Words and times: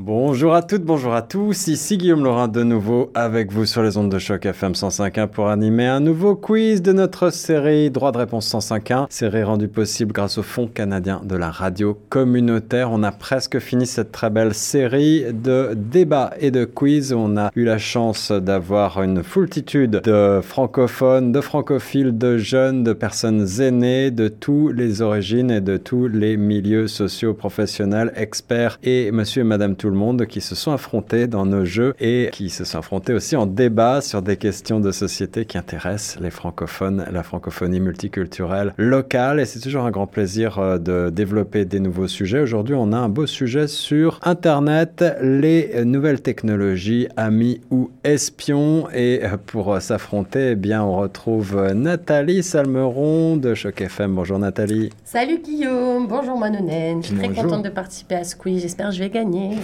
Bonjour 0.00 0.54
à 0.54 0.62
toutes, 0.62 0.84
bonjour 0.84 1.12
à 1.12 1.22
tous, 1.22 1.66
ici 1.66 1.98
Guillaume 1.98 2.22
Laurin 2.22 2.46
de 2.46 2.62
nouveau 2.62 3.10
avec 3.14 3.50
vous 3.50 3.66
sur 3.66 3.82
les 3.82 3.96
ondes 3.96 4.12
de 4.12 4.20
choc 4.20 4.46
FM 4.46 4.70
105.1 4.70 5.26
pour 5.26 5.48
animer 5.48 5.86
un 5.88 5.98
nouveau 5.98 6.36
quiz 6.36 6.82
de 6.82 6.92
notre 6.92 7.30
série 7.30 7.90
Droit 7.90 8.12
de 8.12 8.18
réponse 8.18 8.48
105.1, 8.48 9.06
série 9.10 9.42
rendue 9.42 9.66
possible 9.66 10.12
grâce 10.12 10.38
au 10.38 10.44
Fonds 10.44 10.68
canadien 10.68 11.20
de 11.24 11.34
la 11.34 11.50
radio 11.50 11.98
communautaire. 12.10 12.92
On 12.92 13.02
a 13.02 13.10
presque 13.10 13.58
fini 13.58 13.86
cette 13.86 14.12
très 14.12 14.30
belle 14.30 14.54
série 14.54 15.24
de 15.32 15.70
débats 15.74 16.30
et 16.38 16.52
de 16.52 16.64
quiz. 16.64 17.12
On 17.12 17.36
a 17.36 17.50
eu 17.56 17.64
la 17.64 17.78
chance 17.78 18.30
d'avoir 18.30 19.02
une 19.02 19.24
foultitude 19.24 20.02
de 20.04 20.38
francophones, 20.44 21.32
de 21.32 21.40
francophiles, 21.40 22.16
de 22.16 22.38
jeunes, 22.38 22.84
de 22.84 22.92
personnes 22.92 23.48
aînées 23.60 24.12
de 24.12 24.28
toutes 24.28 24.76
les 24.76 25.02
origines 25.02 25.50
et 25.50 25.60
de 25.60 25.76
tous 25.76 26.06
les 26.06 26.36
milieux 26.36 26.86
sociaux, 26.86 27.34
professionnels, 27.34 28.12
experts 28.14 28.78
et 28.84 29.10
monsieur 29.10 29.40
et 29.40 29.44
madame 29.44 29.74
tout 29.74 29.87
le 29.88 29.96
monde 29.96 30.26
qui 30.26 30.40
se 30.40 30.54
sont 30.54 30.72
affrontés 30.72 31.26
dans 31.26 31.46
nos 31.46 31.64
jeux 31.64 31.94
et 32.00 32.28
qui 32.32 32.50
se 32.50 32.64
sont 32.64 32.78
affrontés 32.78 33.12
aussi 33.12 33.36
en 33.36 33.46
débat 33.46 34.00
sur 34.00 34.22
des 34.22 34.36
questions 34.36 34.80
de 34.80 34.92
société 34.92 35.44
qui 35.44 35.58
intéressent 35.58 36.20
les 36.20 36.30
francophones, 36.30 37.04
la 37.10 37.22
francophonie 37.22 37.80
multiculturelle 37.80 38.74
locale. 38.76 39.40
Et 39.40 39.44
c'est 39.44 39.60
toujours 39.60 39.84
un 39.84 39.90
grand 39.90 40.06
plaisir 40.06 40.58
euh, 40.58 40.78
de 40.78 41.10
développer 41.10 41.64
des 41.64 41.80
nouveaux 41.80 42.08
sujets. 42.08 42.40
Aujourd'hui, 42.40 42.74
on 42.74 42.92
a 42.92 42.96
un 42.96 43.08
beau 43.08 43.26
sujet 43.26 43.66
sur 43.66 44.20
Internet, 44.22 45.04
les 45.20 45.84
nouvelles 45.84 46.20
technologies, 46.20 47.08
amis 47.16 47.60
ou 47.70 47.90
espions. 48.04 48.88
Et 48.94 49.20
euh, 49.22 49.36
pour 49.44 49.80
s'affronter, 49.80 50.50
eh 50.52 50.54
bien, 50.54 50.82
on 50.82 50.96
retrouve 50.96 51.72
Nathalie 51.74 52.42
Salmeron 52.42 53.36
de 53.36 53.54
Choc 53.54 53.80
FM. 53.80 54.14
Bonjour 54.14 54.38
Nathalie. 54.38 54.90
Salut 55.04 55.40
Guillaume, 55.42 56.06
bonjour 56.06 56.38
Manonen. 56.38 57.02
Je 57.02 57.08
suis 57.08 57.16
très 57.16 57.28
contente 57.28 57.64
de 57.64 57.70
participer 57.70 58.16
à 58.16 58.24
ce 58.24 58.36
quiz. 58.36 58.62
J'espère 58.62 58.88
que 58.88 58.94
je 58.94 59.00
vais 59.00 59.10
gagner. 59.10 59.56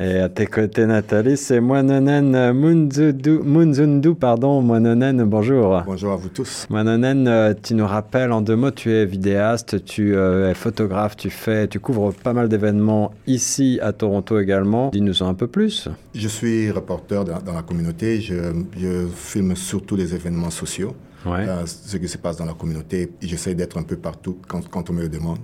Et 0.00 0.18
à 0.18 0.28
tes 0.28 0.46
côtés, 0.46 0.86
Nathalie, 0.86 1.36
c'est 1.36 1.60
Moinonen 1.60 2.52
Munzundu, 2.52 4.14
pardon, 4.14 4.60
Moinonen, 4.60 5.22
bonjour. 5.24 5.82
Bonjour 5.86 6.12
à 6.12 6.16
vous 6.16 6.30
tous. 6.30 6.66
Moinonen, 6.68 7.28
euh, 7.28 7.54
tu 7.62 7.74
nous 7.74 7.86
rappelles 7.86 8.32
en 8.32 8.40
deux 8.40 8.56
mots, 8.56 8.72
tu 8.72 8.90
es 8.90 9.06
vidéaste, 9.06 9.84
tu 9.84 10.16
euh, 10.16 10.50
es 10.50 10.54
photographe, 10.54 11.16
tu 11.16 11.30
fais, 11.30 11.68
tu 11.68 11.78
couvres 11.78 12.12
pas 12.12 12.32
mal 12.32 12.48
d'événements 12.48 13.12
ici 13.28 13.78
à 13.82 13.92
Toronto 13.92 14.40
également. 14.40 14.90
Dis-nous 14.90 15.22
un 15.22 15.34
peu 15.34 15.46
plus. 15.46 15.88
Je 16.12 16.28
suis 16.28 16.70
reporter 16.72 17.24
dans, 17.24 17.52
la 17.52 17.62
communauté, 17.62 18.20
je, 18.20 18.34
je 18.76 19.06
filme 19.14 19.54
surtout 19.54 19.94
les 19.94 20.12
événements 20.12 20.50
sociaux. 20.50 20.96
Ouais. 21.24 21.46
Euh, 21.48 21.64
ce 21.66 21.96
qui 21.96 22.08
se 22.08 22.18
passe 22.18 22.36
dans 22.36 22.44
la 22.44 22.54
communauté. 22.54 23.12
J'essaie 23.22 23.54
d'être 23.54 23.78
un 23.78 23.82
peu 23.82 23.96
partout 23.96 24.38
quand, 24.48 24.68
quand 24.68 24.90
on 24.90 24.92
me 24.92 25.02
le 25.02 25.08
demande. 25.08 25.38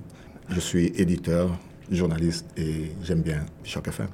Je 0.48 0.60
suis 0.60 0.92
éditeur, 0.96 1.56
journaliste 1.90 2.46
et 2.56 2.92
j'aime 3.02 3.22
bien 3.22 3.44
Choc 3.64 3.88
FM. 3.88 4.08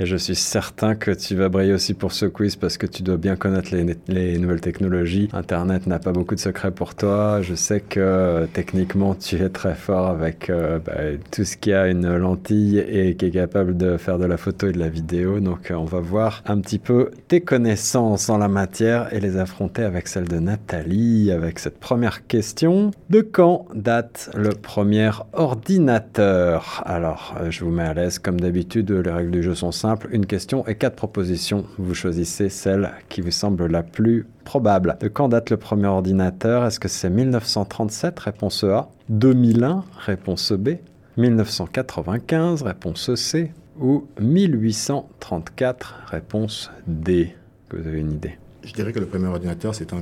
Et 0.00 0.06
je 0.06 0.16
suis 0.16 0.34
certain 0.34 0.94
que 0.94 1.10
tu 1.10 1.34
vas 1.34 1.48
briller 1.48 1.74
aussi 1.74 1.94
pour 1.94 2.12
ce 2.12 2.26
quiz 2.26 2.56
parce 2.56 2.78
que 2.78 2.86
tu 2.86 3.02
dois 3.02 3.16
bien 3.16 3.36
connaître 3.36 3.74
les, 4.08 4.38
nouvelles 4.38 4.60
technologies. 4.60 5.28
Internet 5.32 5.86
n'a 5.86 5.98
pas 5.98 6.12
beaucoup 6.12 6.34
de 6.34 6.40
secrets 6.40 6.70
pour 6.70 6.94
toi. 6.94 7.40
Je 7.42 7.54
sais 7.54 7.80
que 7.80 8.00
euh, 8.00 8.46
techniquement 8.52 9.14
tu 9.14 9.36
es 9.36 9.48
très 9.48 9.74
fort 9.74 10.06
avec 10.06 10.48
euh, 10.48 10.78
bah, 10.78 10.94
tout 11.30 11.44
ce 11.44 11.56
qui 11.56 11.72
a 11.72 11.88
une 11.88 12.16
lentille 12.16 12.78
et 12.78 13.16
qui 13.16 13.26
est 13.26 13.30
capable 13.30 13.76
de 13.76 13.96
faire 13.96 14.18
de 14.18 14.24
la 14.24 14.36
photo 14.36 14.68
et 14.68 14.72
de 14.72 14.78
la 14.78 14.88
vidéo. 14.88 15.40
Donc 15.40 15.70
euh, 15.70 15.74
on 15.74 15.84
va 15.84 16.00
voir 16.00 16.42
un 16.46 16.60
petit 16.60 16.78
peu 16.78 17.10
tes 17.28 17.42
connaissances 17.42 18.30
en 18.30 18.38
la 18.38 18.48
matière 18.48 19.12
et 19.12 19.20
les 19.20 19.36
affronter 19.36 19.82
avec 19.82 20.08
celle 20.08 20.26
de 20.26 20.38
Nathalie 20.38 21.30
avec 21.30 21.58
cette 21.58 21.78
première 21.78 22.26
question. 22.26 22.92
De 23.10 23.20
quand 23.20 23.66
date 23.74 24.30
le 24.34 24.50
premier 24.50 25.10
ordinateur? 25.34 26.82
Alors 26.86 27.34
je 27.50 27.64
vous 27.64 27.70
mets 27.70 27.82
à 27.82 27.94
l'aise 27.94 28.18
comme 28.18 28.40
d'habitude, 28.40 28.90
les 28.90 29.10
règles 29.10 29.30
du 29.30 29.42
jeu 29.42 29.54
sont 29.54 29.72
une 30.10 30.26
question 30.26 30.66
et 30.66 30.74
quatre 30.74 30.96
propositions. 30.96 31.64
Vous 31.78 31.94
choisissez 31.94 32.48
celle 32.48 32.92
qui 33.08 33.20
vous 33.20 33.30
semble 33.30 33.66
la 33.66 33.82
plus 33.82 34.26
probable. 34.44 34.96
De 35.00 35.08
quand 35.08 35.28
date 35.28 35.50
le 35.50 35.56
premier 35.56 35.86
ordinateur? 35.86 36.64
Est-ce 36.64 36.80
que 36.80 36.88
c'est 36.88 37.10
1937 37.10 38.18
Réponse 38.20 38.64
A. 38.64 38.88
2001 39.08 39.84
Réponse 39.98 40.52
B. 40.52 40.70
1995 41.16 42.62
Réponse 42.62 43.14
C. 43.14 43.52
Ou 43.80 44.06
1834 44.20 46.04
Réponse 46.06 46.70
D. 46.86 47.34
Que 47.68 47.76
vous 47.76 47.88
avez 47.88 48.00
une 48.00 48.12
idée 48.12 48.38
je 48.64 48.72
dirais 48.72 48.92
que 48.92 49.00
le 49.00 49.06
premier 49.06 49.26
ordinateur, 49.26 49.74
c'est 49.74 49.92
en, 49.92 50.00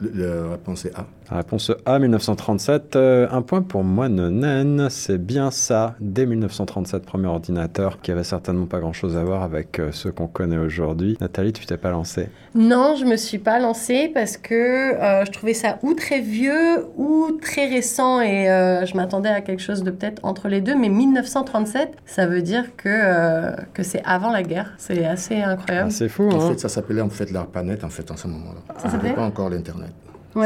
la 0.00 0.50
réponse 0.50 0.86
A. 0.94 1.06
Réponse 1.30 1.72
A, 1.86 1.98
1937. 1.98 2.96
Euh, 2.96 3.26
un 3.30 3.42
point 3.42 3.62
pour 3.62 3.82
moi, 3.82 4.08
Nonen. 4.08 4.88
C'est 4.90 5.18
bien 5.18 5.50
ça. 5.50 5.94
Dès 6.00 6.26
1937, 6.26 7.04
premier 7.04 7.28
ordinateur 7.28 8.00
qui 8.00 8.10
avait 8.10 8.24
certainement 8.24 8.66
pas 8.66 8.80
grand-chose 8.80 9.16
à 9.16 9.24
voir 9.24 9.42
avec 9.42 9.78
euh, 9.78 9.90
ceux 9.92 10.12
qu'on 10.12 10.26
connaît 10.26 10.58
aujourd'hui. 10.58 11.16
Nathalie, 11.20 11.52
tu 11.52 11.64
t'es 11.66 11.76
pas 11.76 11.90
lancée 11.90 12.28
Non, 12.54 12.94
je 12.98 13.04
me 13.04 13.16
suis 13.16 13.38
pas 13.38 13.58
lancée 13.58 14.10
parce 14.12 14.36
que 14.36 14.54
euh, 14.54 15.24
je 15.24 15.30
trouvais 15.30 15.54
ça 15.54 15.78
ou 15.82 15.94
très 15.94 16.20
vieux 16.20 16.86
ou 16.96 17.38
très 17.40 17.68
récent 17.68 18.20
et 18.20 18.44
je 18.86 18.96
m'attendais 18.96 19.30
à 19.30 19.40
quelque 19.40 19.62
chose 19.62 19.82
de 19.82 19.90
peut-être 19.90 20.20
entre 20.24 20.48
les 20.48 20.60
deux. 20.60 20.76
Mais 20.76 20.88
1937, 20.88 21.96
ça 22.04 22.26
veut 22.26 22.42
dire 22.42 22.76
que, 22.76 23.54
que 23.72 23.82
c'est 23.82 24.02
avant 24.04 24.30
la 24.30 24.42
guerre. 24.42 24.74
C'est 24.78 25.04
assez 25.04 25.40
incroyable. 25.40 25.90
c'est 25.90 26.08
fou, 26.08 26.28
En 26.28 26.40
hein. 26.40 26.50
fait, 26.50 26.60
ça 26.60 26.68
s'appelait 26.68 27.00
en 27.00 27.08
fait 27.08 27.30
l'ARPANET 27.30 27.84
en 27.84 27.88
fait 27.88 28.10
en 28.10 28.16
ce 28.16 28.28
moment-là. 28.28 28.60
Ça 28.78 28.90
s'appelait 28.90 29.14
pas 29.14 29.24
encore 29.24 29.50
l'Internet. 29.50 29.92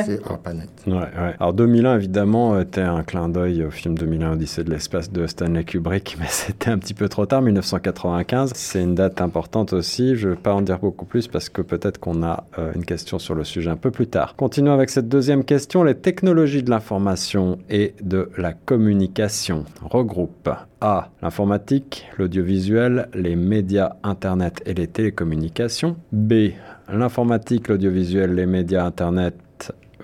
C'est 0.04 0.26
ARPANET. 0.26 0.69
Ouais, 0.87 0.94
ouais. 0.94 1.34
Alors 1.41 1.53
2001, 1.54 1.97
évidemment, 1.97 2.59
était 2.59 2.81
un 2.82 3.03
clin 3.03 3.28
d'œil 3.28 3.65
au 3.65 3.71
film 3.71 3.97
2001 3.97 4.32
Odyssée 4.32 4.65
de 4.65 4.71
l'espace 4.71 5.10
de 5.10 5.26
Stanley 5.26 5.65
Kubrick, 5.65 6.16
mais 6.21 6.26
c'était 6.28 6.71
un 6.71 6.78
petit 6.78 6.94
peu 6.94 7.09
trop 7.09 7.26
tard. 7.26 7.43
1995, 7.43 8.53
c'est 8.54 8.82
une 8.82 8.94
date 8.94 9.21
importante 9.21 9.72
aussi. 9.72 10.16
Je 10.16 10.28
ne 10.28 10.34
vais 10.34 10.41
pas 10.41 10.54
en 10.54 10.60
dire 10.60 10.78
beaucoup 10.78 11.04
plus 11.04 11.28
parce 11.28 11.48
que 11.48 11.62
peut-être 11.62 11.98
qu'on 11.98 12.22
a 12.22 12.44
euh, 12.59 12.72
une 12.75 12.84
question 12.84 13.19
sur 13.19 13.34
le 13.34 13.44
sujet 13.44 13.71
un 13.71 13.77
peu 13.77 13.91
plus 13.91 14.06
tard. 14.06 14.34
Continuons 14.37 14.72
avec 14.72 14.91
cette 14.91 15.09
deuxième 15.09 15.44
question. 15.44 15.82
Les 15.82 15.94
technologies 15.94 16.62
de 16.62 16.71
l'information 16.71 17.59
et 17.71 17.94
de 18.03 18.31
la 18.37 18.53
communication 18.53 19.65
regroupent 19.82 20.50
A. 20.81 21.10
L'informatique, 21.22 22.06
l'audiovisuel, 22.19 23.09
les 23.15 23.37
médias, 23.37 23.97
Internet 24.03 24.62
et 24.66 24.75
les 24.75 24.87
télécommunications. 24.87 25.97
B. 26.12 26.50
L'informatique, 26.91 27.69
l'audiovisuel, 27.69 28.34
les 28.34 28.47
médias, 28.47 28.84
Internet, 28.84 29.34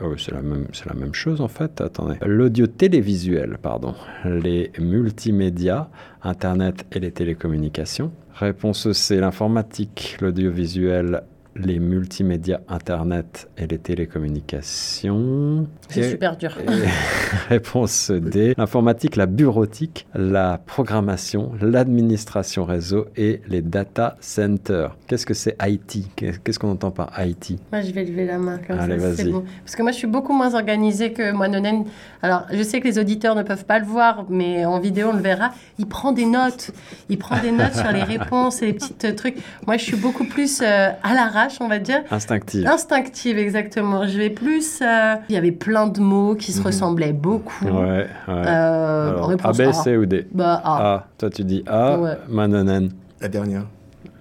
Oh, 0.00 0.16
c'est 0.16 0.32
la, 0.32 0.40
la 0.40 0.94
même 0.94 1.14
chose 1.14 1.40
en 1.40 1.48
fait. 1.48 1.80
Attendez. 1.80 2.16
L'audio 2.24 2.66
télévisuel, 2.66 3.58
pardon. 3.62 3.94
Les 4.24 4.72
multimédias, 4.80 5.88
Internet 6.22 6.86
et 6.92 7.00
les 7.00 7.12
télécommunications. 7.12 8.12
Réponse 8.34 8.90
C, 8.92 9.20
l'informatique, 9.20 10.16
l'audiovisuel, 10.20 11.22
les 11.56 11.78
multimédias, 11.78 12.60
Internet 12.68 13.48
et 13.56 13.66
les 13.66 13.78
télécommunications. 13.78 15.68
C'est 15.88 16.10
super 16.10 16.36
dur. 16.36 16.56
réponse 17.48 18.10
D, 18.10 18.54
l'informatique, 18.56 19.16
la 19.16 19.26
bureautique, 19.26 20.06
la 20.14 20.60
programmation, 20.64 21.52
l'administration 21.60 22.64
réseau 22.64 23.06
et 23.16 23.40
les 23.48 23.62
data 23.62 24.16
centers. 24.20 24.96
Qu'est-ce 25.06 25.26
que 25.26 25.34
c'est 25.34 25.56
IT 25.64 26.08
Qu'est-ce 26.16 26.58
qu'on 26.58 26.72
entend 26.72 26.90
par 26.90 27.12
IT 27.24 27.58
Moi, 27.72 27.82
je 27.82 27.92
vais 27.92 28.04
lever 28.04 28.26
la 28.26 28.38
main 28.38 28.58
comme 28.66 28.78
Allez, 28.78 28.98
ça. 28.98 29.08
Vas-y. 29.10 29.30
Bon. 29.30 29.44
Parce 29.64 29.76
que 29.76 29.82
moi, 29.82 29.92
je 29.92 29.98
suis 29.98 30.06
beaucoup 30.06 30.32
moins 30.32 30.54
organisée 30.54 31.12
que 31.12 31.32
Moinonen. 31.32 31.84
Alors, 32.22 32.46
je 32.52 32.62
sais 32.62 32.80
que 32.80 32.88
les 32.88 32.98
auditeurs 32.98 33.34
ne 33.34 33.42
peuvent 33.42 33.64
pas 33.64 33.78
le 33.78 33.86
voir, 33.86 34.26
mais 34.28 34.64
en 34.64 34.80
vidéo, 34.80 35.10
on 35.12 35.16
le 35.16 35.22
verra. 35.22 35.50
Il 35.78 35.86
prend 35.86 36.12
des 36.12 36.26
notes. 36.26 36.70
Il 37.08 37.18
prend 37.18 37.40
des 37.40 37.52
notes 37.52 37.74
sur 37.74 37.92
les 37.92 38.02
réponses 38.16 38.62
et 38.62 38.66
les 38.66 38.72
petits 38.72 39.14
trucs. 39.14 39.36
Moi, 39.66 39.76
je 39.76 39.84
suis 39.84 39.96
beaucoup 39.96 40.24
plus 40.24 40.60
euh, 40.62 40.90
à 41.02 41.14
on 41.60 41.68
va 41.68 41.78
dire. 41.78 42.00
Instinctive. 42.10 42.66
Instinctive, 42.66 43.38
exactement. 43.38 44.06
Je 44.06 44.18
vais 44.18 44.30
plus. 44.30 44.80
Euh, 44.82 45.14
il 45.28 45.34
y 45.34 45.38
avait 45.38 45.52
plein 45.52 45.86
de 45.86 46.00
mots 46.00 46.34
qui 46.34 46.52
se 46.52 46.60
Mhm. 46.60 46.66
ressemblaient 46.66 47.12
beaucoup. 47.12 47.64
Ouais, 47.64 47.72
ouais. 47.72 48.06
Euh, 48.28 49.10
Alors, 49.10 49.28
réponse 49.28 49.60
A, 49.60 49.66
B. 49.68 49.72
C 49.72 49.96
ou 49.96 50.06
D? 50.06 50.26
Bah, 50.32 50.60
A. 50.64 50.94
A. 50.94 51.06
Toi, 51.18 51.30
tu 51.30 51.44
dis 51.44 51.62
A. 51.66 51.98
Ouais. 51.98 52.16
Manonen. 52.28 52.90
La 53.20 53.28
dernière. 53.28 53.64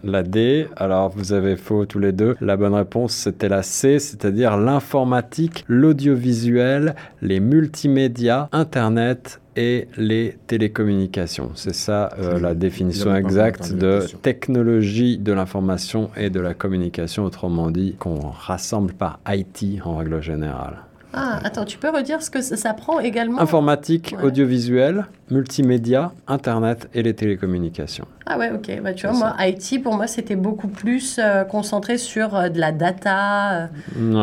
La 0.05 0.21
D, 0.21 0.67
alors 0.75 1.09
vous 1.15 1.31
avez 1.31 1.55
faux 1.55 1.85
tous 1.85 1.99
les 1.99 2.11
deux. 2.11 2.35
La 2.41 2.57
bonne 2.57 2.73
réponse, 2.73 3.13
c'était 3.13 3.47
la 3.47 3.63
C, 3.63 3.99
c'est-à-dire 3.99 4.57
l'informatique, 4.57 5.63
l'audiovisuel, 5.69 6.95
les 7.21 7.39
multimédias, 7.39 8.49
Internet 8.51 9.39
et 9.55 9.87
les 9.97 10.37
télécommunications. 10.47 11.51
C'est 11.55 11.75
ça 11.75 12.09
euh, 12.19 12.39
la 12.39 12.53
définition 12.53 13.15
exacte 13.15 13.73
de 13.73 14.05
technologie 14.21 15.17
de 15.17 15.33
l'information 15.33 16.09
et 16.17 16.29
de 16.29 16.39
la 16.39 16.53
communication, 16.53 17.23
autrement 17.23 17.71
dit, 17.71 17.95
qu'on 17.99 18.29
rassemble 18.29 18.93
par 18.93 19.19
IT 19.27 19.79
en 19.85 19.97
règle 19.97 20.21
générale. 20.21 20.77
Ah, 21.13 21.39
attends, 21.43 21.63
tu 21.63 21.77
peux 21.77 21.91
redire 21.91 22.23
ce 22.23 22.31
que 22.31 22.41
ça 22.41 22.73
prend 22.73 22.99
également? 22.99 23.39
Informatique, 23.39 24.15
audiovisuel, 24.23 25.05
multimédia, 25.33 26.11
Internet 26.27 26.89
et 26.93 27.01
les 27.01 27.13
télécommunications. 27.13 28.07
Ah 28.25 28.37
ouais, 28.37 28.51
ok. 28.51 28.81
Bah, 28.81 28.93
tu 28.93 29.05
vois, 29.05 29.17
moi, 29.17 29.35
IT, 29.39 29.83
pour 29.83 29.95
moi, 29.95 30.07
c'était 30.07 30.35
beaucoup 30.35 30.69
plus 30.69 31.19
euh, 31.19 31.43
concentré 31.43 31.97
sur 31.97 32.35
euh, 32.35 32.49
de 32.49 32.59
la 32.59 32.71
data, 32.71 33.63
euh, 33.63 33.67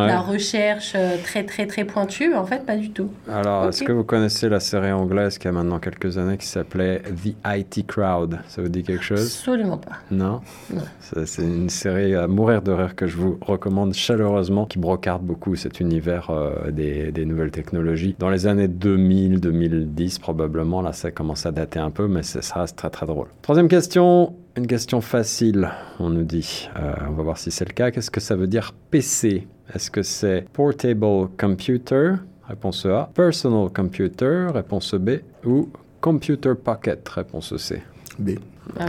la 0.07 0.21
recherche 0.21 0.97
très, 1.23 1.45
très, 1.45 1.67
très 1.67 1.85
pointue. 1.85 2.35
En 2.35 2.47
fait, 2.47 2.65
pas 2.65 2.77
du 2.77 2.91
tout. 2.91 3.11
Alors, 3.29 3.69
est-ce 3.69 3.85
que 3.85 3.93
vous 3.93 4.05
connaissez 4.05 4.49
la 4.49 4.61
série 4.61 4.93
anglaise 4.93 5.37
qui 5.37 5.49
a 5.49 5.53
maintenant 5.53 5.79
quelques 5.79 6.17
années 6.17 6.39
qui 6.39 6.47
s'appelait 6.47 7.03
The 7.03 7.35
IT 7.47 7.87
Crowd? 7.87 8.39
Ça 8.49 8.62
vous 8.62 8.69
dit 8.69 8.83
quelque 8.83 9.05
chose? 9.05 9.21
Absolument 9.21 9.77
pas. 9.77 9.99
Non, 10.11 10.41
non. 10.73 10.83
C'est 11.01 11.43
une 11.43 11.69
série 11.69 12.15
à 12.15 12.27
mourir 12.27 12.62
de 12.62 12.73
rire 12.73 12.97
que 12.97 13.07
je 13.07 13.17
vous 13.17 13.39
recommande 13.43 13.93
chaleureusement, 13.93 14.65
qui 14.65 14.79
brocarde 14.79 15.23
beaucoup 15.23 15.57
cet 15.57 15.81
univers 15.81 16.31
des, 16.71 17.12
des, 17.12 17.25
nouvelles 17.25 17.51
technologies. 17.51 18.17
Dans 18.19 18.31
les 18.31 18.47
années 18.47 18.69
2000, 18.69 19.41
2010 19.41 20.19
probablement, 20.21 20.81
là, 20.81 20.93
ça 21.00 21.11
commence 21.11 21.47
à 21.47 21.52
dater 21.52 21.79
un 21.79 21.91
peu, 21.91 22.08
mais 22.08 22.23
ça 22.23 22.61
reste 22.61 22.76
très, 22.76 22.91
très 22.91 23.06
drôle. 23.06 23.29
Troisième 23.43 23.69
question 23.69 24.35
une 24.56 24.67
question 24.67 25.00
facile, 25.00 25.70
on 26.00 26.11
nous 26.11 26.25
dit. 26.25 26.69
Euh, 26.76 26.93
on 27.08 27.12
va 27.12 27.23
voir 27.23 27.38
si 27.38 27.50
c'est 27.50 27.64
le 27.64 27.73
cas. 27.73 27.91
Qu'est-ce 27.91 28.11
que 28.11 28.20
ça 28.20 28.35
veut 28.35 28.49
dire 28.49 28.75
PC 28.91 29.47
Est-ce 29.73 29.91
que 29.91 30.02
c'est 30.02 30.44
Portable 30.52 31.29
Computer? 31.38 32.14
Réponse 32.49 32.85
A. 32.85 33.08
Personal 33.14 33.70
Computer? 33.70 34.49
Réponse 34.52 34.94
B. 34.94 35.20
Ou 35.47 35.70
Computer 36.00 36.52
Pocket? 36.62 37.08
Réponse 37.08 37.56
C. 37.56 37.81
B. 38.19 38.31
Ah, 38.79 38.87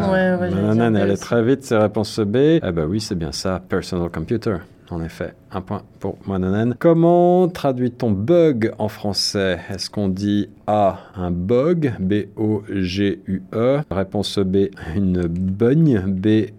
ah 0.00 0.12
ouais, 0.12 0.34
ouais, 0.36 1.00
elle 1.00 1.10
est 1.10 1.16
très 1.16 1.42
vite, 1.42 1.64
c'est 1.64 1.76
réponse 1.76 2.18
B. 2.20 2.36
Eh 2.36 2.60
ben 2.72 2.86
oui, 2.86 3.00
c'est 3.00 3.14
bien 3.14 3.32
ça, 3.32 3.60
Personal 3.68 4.08
Computer. 4.08 4.56
En 4.92 5.02
effet, 5.02 5.34
un 5.50 5.62
point 5.62 5.82
pour 6.00 6.18
Mononen. 6.26 6.74
Comment 6.78 7.48
traduit-on 7.48 8.10
bug 8.10 8.74
en 8.76 8.88
français? 8.88 9.58
Est-ce 9.70 9.88
qu'on 9.88 10.08
dit 10.08 10.50
A, 10.66 10.98
un 11.16 11.30
bug, 11.30 11.94
B-O-G-U-E 11.98 13.80
Réponse 13.90 14.38
B, 14.38 14.66
une 14.94 15.22
bugne, 15.22 16.02
B-E-U-G-N-E 16.06 16.58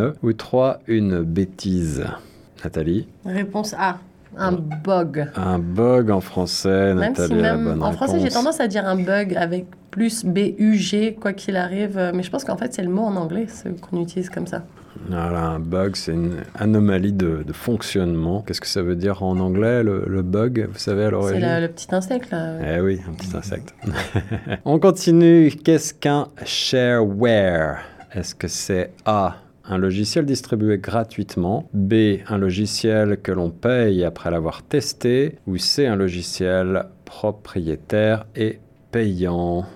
e. 0.00 0.14
Ou 0.22 0.34
3, 0.34 0.80
une 0.86 1.22
bêtise? 1.22 2.04
Nathalie? 2.62 3.08
Réponse 3.24 3.72
A. 3.78 3.96
Un 4.36 4.52
bug. 4.52 5.30
Un 5.34 5.58
bug 5.58 6.10
en 6.10 6.20
français, 6.20 6.92
Nathalie, 6.92 7.36
même 7.36 7.82
En 7.82 7.92
français, 7.92 8.20
j'ai 8.20 8.28
tendance 8.28 8.60
à 8.60 8.68
dire 8.68 8.84
un 8.86 8.96
bug 8.96 9.34
avec 9.34 9.64
plus 9.90 10.26
B-U-G, 10.26 11.16
quoi 11.18 11.32
qu'il 11.32 11.56
arrive. 11.56 12.12
Mais 12.14 12.22
je 12.22 12.30
pense 12.30 12.44
qu'en 12.44 12.58
fait, 12.58 12.74
c'est 12.74 12.82
le 12.82 12.90
mot 12.90 13.04
en 13.04 13.16
anglais 13.16 13.46
qu'on 13.80 14.02
utilise 14.02 14.28
comme 14.28 14.46
ça. 14.46 14.62
Voilà, 15.08 15.46
un 15.46 15.60
bug, 15.60 15.96
c'est 15.96 16.12
une 16.12 16.42
anomalie 16.54 17.12
de, 17.12 17.44
fonctionnement. 17.52 18.42
Qu'est-ce 18.42 18.60
que 18.60 18.66
ça 18.66 18.82
veut 18.82 18.96
dire 18.96 19.22
en 19.22 19.38
anglais, 19.38 19.82
le, 19.82 20.22
bug, 20.22 20.68
vous 20.72 20.78
savez, 20.78 21.04
à 21.04 21.10
l'origine? 21.10 21.40
C'est 21.40 21.60
le 21.60 21.68
petit 21.68 21.94
insecte, 21.94 22.30
là. 22.30 22.76
Eh 22.76 22.80
oui, 22.80 23.00
un 23.08 23.12
petit 23.12 23.36
insecte. 23.36 23.74
On 24.64 24.78
continue. 24.78 25.50
Qu'est-ce 25.50 25.94
qu'un 25.94 26.28
shareware? 26.44 27.78
Est-ce 28.12 28.34
que 28.34 28.48
c'est 28.48 28.92
A 29.04 29.36
un 29.68 29.78
logiciel 29.78 30.24
distribué 30.24 30.78
gratuitement, 30.78 31.68
B, 31.74 32.18
un 32.28 32.38
logiciel 32.38 33.20
que 33.20 33.32
l'on 33.32 33.50
paye 33.50 34.04
après 34.04 34.30
l'avoir 34.30 34.62
testé, 34.62 35.38
ou 35.46 35.56
C, 35.58 35.86
un 35.86 35.96
logiciel 35.96 36.86
propriétaire 37.04 38.26
et 38.36 38.60
payant? 38.92 39.66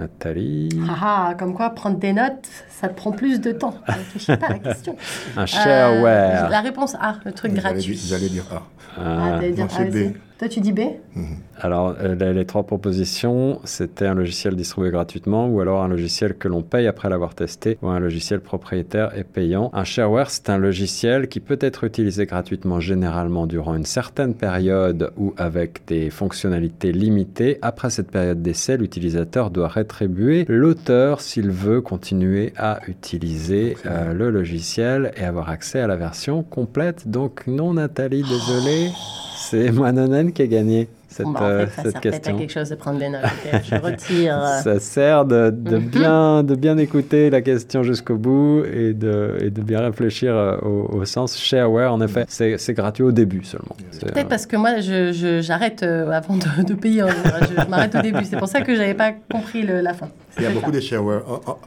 Nathalie. 0.00 0.70
Ah, 0.88 0.96
ah, 1.02 1.34
comme 1.38 1.54
quoi 1.54 1.70
prendre 1.70 1.98
des 1.98 2.14
notes, 2.14 2.48
ça 2.70 2.88
te 2.88 2.94
prend 2.94 3.12
plus 3.12 3.40
de 3.40 3.52
temps. 3.52 3.74
Réfléchis 3.86 4.36
pas 4.36 4.46
à 4.46 4.52
la 4.54 4.58
question. 4.58 4.96
Un 5.36 5.44
shareware. 5.44 6.46
Euh, 6.46 6.48
la 6.48 6.60
réponse 6.62 6.94
A, 6.94 7.16
le 7.24 7.32
truc 7.32 7.52
gratuit. 7.52 8.10
Allez 8.14 8.30
dire 8.30 8.46
A. 8.50 8.62
Ah, 8.98 9.38
ah 9.38 9.48
dire 9.48 9.68
A. 9.78 9.84
B. 9.84 10.14
Toi, 10.40 10.48
tu 10.48 10.60
dis 10.60 10.72
B? 10.72 10.80
Mhm. 11.14 11.24
Alors, 11.60 11.94
euh, 12.00 12.32
les, 12.32 12.46
trois 12.46 12.62
propositions, 12.62 13.60
c'était 13.64 14.06
un 14.06 14.14
logiciel 14.14 14.56
distribué 14.56 14.90
gratuitement 14.90 15.46
ou 15.46 15.60
alors 15.60 15.82
un 15.82 15.88
logiciel 15.88 16.32
que 16.34 16.48
l'on 16.48 16.62
paye 16.62 16.86
après 16.86 17.10
l'avoir 17.10 17.34
testé 17.34 17.76
ou 17.82 17.88
un 17.88 18.00
logiciel 18.00 18.40
propriétaire 18.40 19.14
et 19.18 19.22
payant. 19.22 19.68
Un 19.74 19.84
shareware, 19.84 20.30
c'est 20.30 20.48
un 20.48 20.56
logiciel 20.56 21.28
qui 21.28 21.40
peut 21.40 21.58
être 21.60 21.84
utilisé 21.84 22.24
gratuitement 22.24 22.80
généralement 22.80 23.46
durant 23.46 23.74
une 23.74 23.84
certaine 23.84 24.32
période 24.32 25.12
ou 25.18 25.34
avec 25.36 25.82
des 25.86 26.08
fonctionnalités 26.08 26.92
limitées. 26.92 27.58
Après 27.60 27.90
cette 27.90 28.10
période 28.10 28.40
d'essai, 28.40 28.78
l'utilisateur 28.78 29.50
doit 29.50 29.68
rétribuer 29.68 30.46
l'auteur 30.48 31.20
s'il 31.20 31.50
veut 31.50 31.82
continuer 31.82 32.54
à 32.56 32.80
utiliser 32.88 33.76
euh, 33.84 34.14
le 34.14 34.30
logiciel 34.30 35.12
et 35.18 35.24
avoir 35.24 35.50
accès 35.50 35.80
à 35.80 35.86
la 35.86 35.96
version 35.96 36.42
complète. 36.42 37.08
Donc 37.10 37.46
non, 37.46 37.74
Nathalie, 37.74 38.22
désolé. 38.22 38.88
C'est 39.50 39.70
Qui 40.32 40.42
a 40.42 40.46
gagné 40.46 40.88
cette, 41.10 41.26
en 41.26 41.34
fait, 41.34 41.66
ça 41.74 41.82
cette 41.82 42.00
question. 42.00 42.36
À 42.36 42.38
quelque 42.38 42.52
chose 42.52 42.68
de 42.68 42.76
prendre 42.76 43.00
des 43.00 43.08
notes. 43.08 43.22
Je 43.64 43.74
retire. 43.74 44.38
Euh. 44.40 44.60
ça 44.62 44.78
sert 44.78 45.24
de, 45.24 45.50
de 45.50 45.76
mhm. 45.76 45.88
bien, 45.88 46.42
de 46.44 46.54
bien 46.54 46.78
écouter 46.78 47.30
la 47.30 47.40
question 47.42 47.82
jusqu'au 47.82 48.16
bout 48.16 48.62
et 48.64 48.94
de, 48.94 49.36
et 49.40 49.50
de 49.50 49.60
bien 49.60 49.80
réfléchir 49.80 50.32
euh, 50.36 50.56
au, 50.60 51.04
sens 51.04 51.36
shareware. 51.36 51.92
En 51.92 52.00
effet, 52.00 52.26
c'est 52.28 52.74
gratuit 52.74 53.02
au 53.02 53.10
début 53.10 53.42
seulement. 53.42 53.74
Peut-être 54.00 54.18
euh, 54.18 54.24
parce 54.28 54.46
que 54.46 54.56
moi, 54.56 54.78
j'arrête 55.40 55.82
avant 55.82 56.36
de, 56.36 56.62
de 56.62 56.74
payer. 56.74 57.02
je, 57.08 57.68
m'arrête 57.68 57.96
au 57.96 58.02
début. 58.02 58.24
C'est 58.24 58.38
pour 58.38 58.48
ça 58.48 58.60
que 58.60 58.76
j'avais 58.76 58.94
pas 58.94 59.12
compris 59.12 59.62
le, 59.62 59.80
la 59.80 59.94
fin. 59.94 60.08
Il 60.38 60.44
y 60.44 60.46
a 60.46 60.50
beaucoup 60.50 60.70
de 60.70 60.78
shareware. 60.78 61.22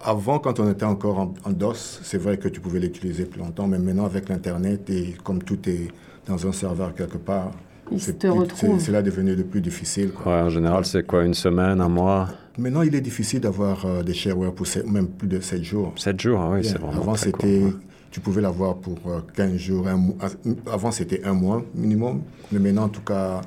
Avant, 0.05 0.39
quand 0.39 0.61
on 0.61 0.71
était 0.71 0.85
encore 0.85 1.19
en, 1.19 1.33
en 1.43 1.51
DOS, 1.51 1.99
c'est 2.01 2.17
vrai 2.17 2.37
que 2.37 2.47
tu 2.47 2.61
pouvais 2.61 2.79
l'utiliser 2.79 3.25
plus 3.25 3.41
longtemps, 3.41 3.67
mais 3.67 3.77
maintenant, 3.77 4.05
avec 4.05 4.29
l'Internet 4.29 4.89
et 4.89 5.15
comme 5.21 5.43
tout 5.43 5.59
est 5.67 5.89
dans 6.27 6.47
un 6.47 6.53
serveur 6.53 6.95
quelque 6.95 7.17
part, 7.17 7.51
c'est 7.97 8.91
là 8.91 9.01
devenu 9.01 9.35
de 9.35 9.43
plus 9.43 9.61
difficile. 9.61 10.11
en 10.25 10.49
général, 10.49 10.85
c'est 10.85 11.05
quoi, 11.05 11.23
une 11.23 11.33
semaine, 11.33 11.81
un 11.81 11.89
mois? 11.89 12.29
Maintenant, 12.57 12.83
il 12.83 12.93
est 12.93 13.01
difficile 13.01 13.39
d'avoir 13.39 13.85
euh, 13.85 14.03
des 14.03 14.13
shareware 14.13 14.53
pour 14.53 14.67
même 14.85 15.07
plus 15.07 15.27
de 15.27 15.39
7 15.39 15.63
jours. 15.63 15.93
7 15.95 16.19
jours, 16.19 16.39
ah 16.39 16.51
oui, 16.51 16.63
c'est 16.63 16.77
vraiment 16.77 17.01
Avant, 17.01 17.15
c'était... 17.15 17.63
Tu 18.11 18.19
pouvais 18.19 18.41
l'avoir 18.41 18.75
pour 18.75 18.99
15 19.35 19.51
euh, 19.51 19.57
jours, 19.57 19.87
un 19.87 19.97
mois. 19.97 20.15
Avant, 20.71 20.91
c'était 20.91 21.23
un 21.23 21.33
mois 21.33 21.63
minimum. 21.73 22.21
Mais 22.51 22.59
maintenant, 22.59 22.83
en 22.83 22.89
tout 22.89 23.01
cas, 23.01 23.41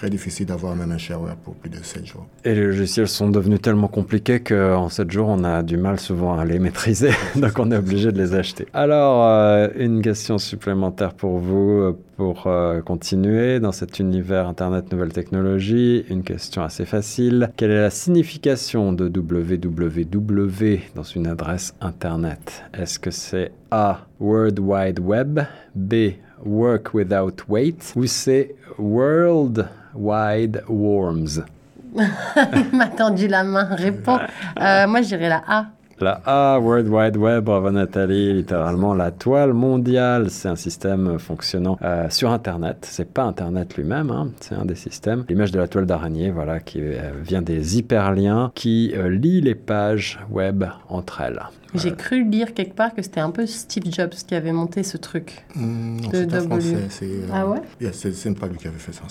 très 0.00 0.08
difficile 0.08 0.46
d'avoir 0.46 0.74
même 0.74 0.92
un 0.92 0.96
shareware 0.96 1.36
pour 1.36 1.54
plus 1.56 1.68
de 1.68 1.76
7 1.76 2.06
jours. 2.06 2.26
Et 2.42 2.54
les 2.54 2.64
logiciels 2.64 3.06
sont 3.06 3.28
devenus 3.28 3.60
tellement 3.60 3.86
compliqués 3.86 4.40
qu'en 4.40 4.88
7 4.88 5.10
jours, 5.10 5.28
on 5.28 5.44
a 5.44 5.62
du 5.62 5.76
mal 5.76 6.00
souvent 6.00 6.38
à 6.38 6.46
les 6.46 6.58
maîtriser, 6.58 7.10
donc 7.36 7.58
on 7.58 7.70
est 7.70 7.76
obligé 7.76 8.10
de 8.10 8.16
les 8.16 8.34
acheter. 8.34 8.66
Alors, 8.72 9.26
euh, 9.26 9.68
une 9.76 10.00
question 10.00 10.38
supplémentaire 10.38 11.12
pour 11.12 11.36
vous, 11.36 11.82
euh, 11.82 11.98
pour 12.16 12.46
euh, 12.46 12.80
continuer 12.80 13.60
dans 13.60 13.72
cet 13.72 13.98
univers 13.98 14.48
Internet 14.48 14.90
Nouvelles 14.90 15.12
Technologies. 15.12 16.06
Une 16.08 16.22
question 16.22 16.62
assez 16.62 16.86
facile. 16.86 17.50
Quelle 17.58 17.70
est 17.70 17.82
la 17.82 17.90
signification 17.90 18.94
de 18.94 19.04
www 19.04 20.80
dans 20.94 21.02
une 21.02 21.26
adresse 21.26 21.74
Internet? 21.82 22.62
Est-ce 22.72 22.98
que 22.98 23.10
c'est 23.10 23.52
A, 23.70 24.06
World 24.18 24.60
Wide 24.60 24.98
Web, 24.98 25.40
B, 25.74 25.94
Work 26.44 26.94
Without 26.94 27.44
Wait, 27.48 27.92
ou 27.96 28.06
c'est 28.06 28.54
World 28.78 29.68
Wide 29.94 30.62
Worms 30.68 31.44
Il 31.96 32.76
m'a 32.76 32.86
tendu 32.86 33.26
la 33.26 33.44
main. 33.44 33.64
Réponds. 33.64 34.18
Euh, 34.60 34.86
moi, 34.86 35.02
je 35.02 35.08
dirais 35.08 35.28
la 35.28 35.42
A. 35.46 35.66
La 36.00 36.22
A, 36.24 36.58
World 36.58 36.88
Wide 36.88 37.16
Web, 37.18 37.44
bravo 37.44 37.70
Nathalie, 37.70 38.32
littéralement 38.32 38.94
la 38.94 39.10
toile 39.10 39.52
mondiale. 39.52 40.30
C'est 40.30 40.48
un 40.48 40.56
système 40.56 41.18
fonctionnant 41.18 41.78
euh, 41.82 42.08
sur 42.08 42.30
Internet. 42.30 42.86
C'est 42.88 43.12
pas 43.12 43.24
Internet 43.24 43.76
lui-même, 43.76 44.10
hein. 44.10 44.30
c'est 44.40 44.54
un 44.54 44.64
des 44.64 44.76
systèmes. 44.76 45.24
L'image 45.28 45.50
de 45.50 45.58
la 45.58 45.68
toile 45.68 45.84
d'araignée, 45.84 46.30
voilà, 46.30 46.58
qui 46.60 46.80
euh, 46.80 47.10
vient 47.22 47.42
des 47.42 47.76
hyperliens 47.76 48.50
qui 48.54 48.94
lient 49.10 49.42
les 49.42 49.54
pages 49.54 50.18
web 50.30 50.64
entre 50.88 51.20
elles. 51.20 51.42
J'ai 51.74 51.92
cru 51.94 52.24
lire 52.24 52.54
quelque 52.54 52.74
part 52.74 52.94
que 52.94 53.02
c'était 53.02 53.20
un 53.20 53.30
peu 53.30 53.46
Steve 53.46 53.84
Jobs 53.90 54.14
qui 54.26 54.34
avait 54.34 54.52
monté 54.52 54.82
ce 54.82 54.96
truc. 54.96 55.44
Mmh, 55.54 55.98
c'est 56.12 56.34
un 56.34 56.40
français. 56.40 56.76
Euh, 57.02 57.26
ah 57.32 57.48
ouais 57.48 57.60
C'est 57.92 58.38
pas 58.38 58.48
lui 58.48 58.56
qui 58.56 58.68
avait 58.68 58.78
fait 58.78 58.92
ça. 58.92 59.02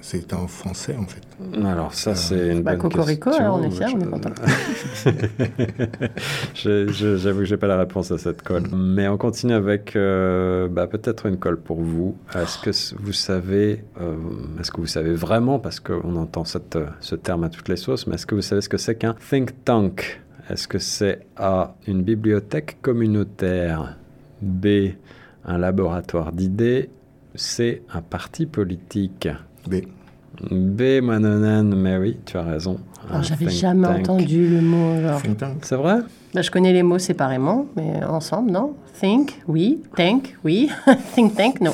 C'est 0.00 0.32
un 0.32 0.46
français 0.46 0.96
en 0.98 1.06
fait. 1.06 1.22
Alors 1.64 1.94
ça, 1.94 2.14
c'est 2.14 2.48
une 2.48 2.62
bah, 2.62 2.72
bonne 2.72 2.90
Cocorico, 2.90 3.30
question. 3.30 3.44
alors 3.44 3.58
on 3.58 3.62
est 3.62 3.70
fiers, 3.70 3.86
on 3.94 4.00
est 4.00 4.10
content. 4.10 4.30
J'avoue 6.54 7.38
que 7.40 7.44
j'ai 7.44 7.56
pas 7.56 7.66
la 7.66 7.78
réponse 7.78 8.10
à 8.10 8.18
cette 8.18 8.42
colle. 8.42 8.64
Mais 8.72 9.08
on 9.08 9.16
continue 9.16 9.54
avec 9.54 9.96
euh, 9.96 10.68
bah, 10.68 10.86
peut-être 10.86 11.26
une 11.26 11.38
colle 11.38 11.60
pour 11.60 11.80
vous. 11.80 12.16
Est-ce 12.34 12.58
que 12.58 12.70
vous 13.00 13.12
savez, 13.12 13.84
euh, 14.00 14.16
est-ce 14.60 14.70
que 14.70 14.80
vous 14.80 14.86
savez 14.86 15.14
vraiment, 15.14 15.58
parce 15.58 15.80
qu'on 15.80 16.16
entend 16.16 16.44
cette, 16.44 16.78
ce 17.00 17.14
terme 17.14 17.44
à 17.44 17.48
toutes 17.48 17.68
les 17.68 17.76
sauces, 17.76 18.06
mais 18.06 18.14
est-ce 18.14 18.26
que 18.26 18.34
vous 18.34 18.42
savez 18.42 18.60
ce 18.60 18.68
que 18.68 18.78
c'est 18.78 18.96
qu'un 18.96 19.14
think 19.30 19.64
tank? 19.64 20.20
Est-ce 20.52 20.68
que 20.68 20.78
c'est 20.78 21.20
A, 21.36 21.74
une 21.86 22.02
bibliothèque 22.02 22.76
communautaire, 22.82 23.96
B, 24.42 24.66
un 25.46 25.56
laboratoire 25.56 26.30
d'idées, 26.30 26.90
C, 27.34 27.82
un 27.92 28.02
parti 28.02 28.44
politique? 28.44 29.28
B. 29.66 29.76
B. 30.50 31.00
Manonen, 31.02 31.74
mais 31.74 31.96
oui, 31.96 32.18
tu 32.26 32.36
as 32.36 32.42
raison. 32.42 32.78
J'avais 33.22 33.48
jamais 33.48 33.88
entendu 33.88 34.46
le 34.48 34.60
mot. 34.60 34.94
C'est 35.62 35.76
vrai? 35.76 36.00
Bah, 36.34 36.42
Je 36.42 36.50
connais 36.50 36.72
les 36.72 36.82
mots 36.82 36.98
séparément, 36.98 37.66
mais 37.76 38.02
ensemble, 38.04 38.50
non? 38.50 38.74
Think, 39.00 39.42
oui. 39.48 39.82
Think, 39.96 40.36
oui. 40.44 40.70
think 41.14 41.34
tank, 41.34 41.60
non. 41.60 41.72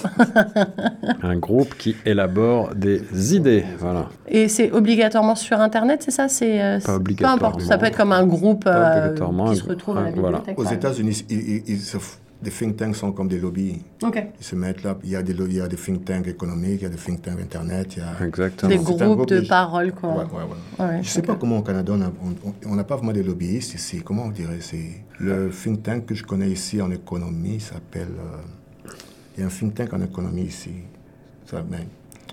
un 1.23 1.37
groupe 1.37 1.75
qui 1.77 1.97
élabore 2.05 2.75
des 2.75 3.35
idées, 3.35 3.65
voilà. 3.79 4.07
Et 4.27 4.49
c'est 4.49 4.71
obligatoirement 4.73 5.35
sur 5.35 5.61
Internet, 5.61 6.03
c'est 6.03 6.11
ça? 6.11 6.29
C'est 6.29 6.63
euh, 6.63 6.79
pas 6.81 6.97
obligatoirement. 6.97 7.39
Peu 7.39 7.45
importe, 7.47 7.61
ça 7.63 7.79
peut 7.79 7.87
être 7.87 7.97
comme 7.97 8.13
un 8.13 8.27
groupe 8.27 8.65
euh, 8.67 9.15
qui 9.51 9.57
se 9.57 9.65
retrouve 9.65 9.99
à 9.99 10.03
la 10.03 10.11
bibliothèque. 10.11 10.59
Aux 10.59 10.65
États-Unis, 10.65 11.25
ils 11.29 11.81
se 11.81 11.99
les 12.43 12.51
think 12.51 12.77
tanks 12.77 12.97
sont 12.97 13.13
comme 13.13 13.29
des 13.29 13.41
lobbies. 13.41 13.81
Ils 14.03 14.45
se 14.45 14.55
mettent 14.55 14.85
là. 14.85 14.97
Il 15.03 15.11
y, 15.11 15.17
a 15.17 15.23
des, 15.23 15.33
il 15.33 15.55
y 15.55 15.61
a 15.61 15.67
des 15.67 15.77
think 15.77 16.05
tanks 16.05 16.29
économiques, 16.29 16.81
il 16.81 16.83
y 16.83 16.87
a 16.87 16.89
des 16.89 16.97
think 16.97 17.21
tanks 17.21 17.41
Internet. 17.41 17.97
Il 17.97 17.99
y 17.99 18.03
a 18.03 18.27
Exactement. 18.27 18.71
Des 18.71 18.79
groupes 18.79 19.29
de, 19.29 19.41
parole, 19.41 19.93
quoi. 19.93 20.11
Ouais, 20.11 20.25
ouais, 20.25 20.87
ouais. 20.87 20.93
je 20.95 20.99
ne 20.99 21.03
sais 21.03 21.23
pas 21.23 21.35
comment 21.35 21.59
au 21.59 21.63
Canada, 21.63 21.95
on 22.65 22.75
n'a 22.77 22.85
pas 22.85 22.97
vraiment 22.97 23.13
des 23.13 23.25
lobbyistes 23.25 23.75
ici. 23.75 24.03
Comment 24.05 24.25
on 24.25 24.31
dirait 24.31 24.59
Le 25.19 25.51
think 25.51 25.83
tank 25.83 26.07
que 26.07 26.15
je 26.15 26.23
connais 26.23 26.49
ici 26.49 26.81
en 26.81 26.91
économie 26.91 27.61
s'appelle. 27.61 28.15
Euh, 28.19 28.91
il 29.37 29.41
y 29.41 29.45
a 29.45 29.47
un 29.47 29.51
think 29.51 29.75
tank 29.75 29.93
en 29.93 30.03
économie 30.03 30.43
ici. 30.43 30.71
Ça, 31.47 31.63
ben, 31.63 31.87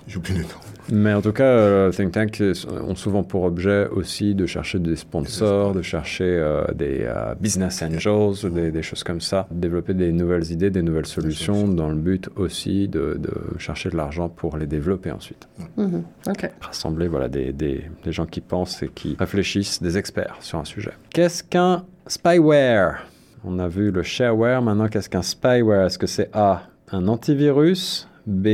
J'oublie 0.08 0.36
le 0.36 0.42
nom. 0.42 0.50
Mais 0.92 1.14
en 1.14 1.22
tout 1.22 1.32
cas, 1.32 1.44
euh, 1.44 1.92
think 1.92 2.12
tanks 2.12 2.42
ont 2.70 2.94
souvent 2.94 3.24
pour 3.24 3.44
objet 3.44 3.88
aussi 3.88 4.36
de 4.36 4.46
chercher 4.46 4.78
des 4.78 4.96
sponsors, 4.96 5.74
de 5.74 5.82
chercher 5.82 6.26
euh, 6.26 6.64
des 6.76 7.00
euh, 7.02 7.34
business 7.40 7.82
angels, 7.82 8.52
des, 8.52 8.72
des, 8.72 8.84
choses 8.84 9.04
comme 9.04 9.20
ça, 9.20 9.48
développer 9.50 9.96
des 9.96 10.12
nouvelles 10.12 10.52
idées, 10.52 10.70
des 10.70 10.84
nouvelles 10.84 11.08
solutions, 11.08 11.68
dans 11.68 11.90
le 11.90 11.96
but 11.96 12.30
aussi 12.36 12.88
de, 12.88 13.18
de 13.20 13.58
chercher 13.58 13.90
de 13.90 13.98
l'argent 13.98 14.30
pour 14.30 14.58
les 14.58 14.68
développer 14.68 15.12
ensuite. 15.12 15.48
Mm 15.78 16.02
Rassembler 16.62 17.08
voilà, 17.08 17.30
des, 17.30 17.52
des, 17.52 17.86
des, 18.04 18.12
gens 18.12 18.26
qui 18.26 18.42
pensent 18.42 18.84
et 18.84 18.90
qui 18.90 19.16
réfléchissent, 19.18 19.82
des 19.82 19.98
experts 19.98 20.38
sur 20.42 20.60
un 20.60 20.66
sujet. 20.66 20.92
Qu'est-ce 21.10 21.44
qu'un 21.44 21.86
spyware? 22.08 23.08
On 23.44 23.58
a 23.60 23.68
vu 23.68 23.92
le 23.92 24.04
shareware, 24.04 24.62
maintenant 24.62 24.88
qu'est-ce 24.88 25.10
qu'un 25.10 25.22
spyware? 25.22 25.86
Est-ce 25.86 25.98
que 25.98 26.08
c'est 26.08 26.30
A, 26.34 26.64
un 26.92 27.08
antivirus? 27.08 28.08
B, 28.28 28.48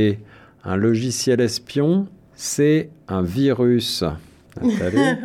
un 0.64 0.76
logiciel 0.76 1.40
espion, 1.40 2.06
c'est 2.34 2.90
un 3.08 3.22
virus. 3.22 4.04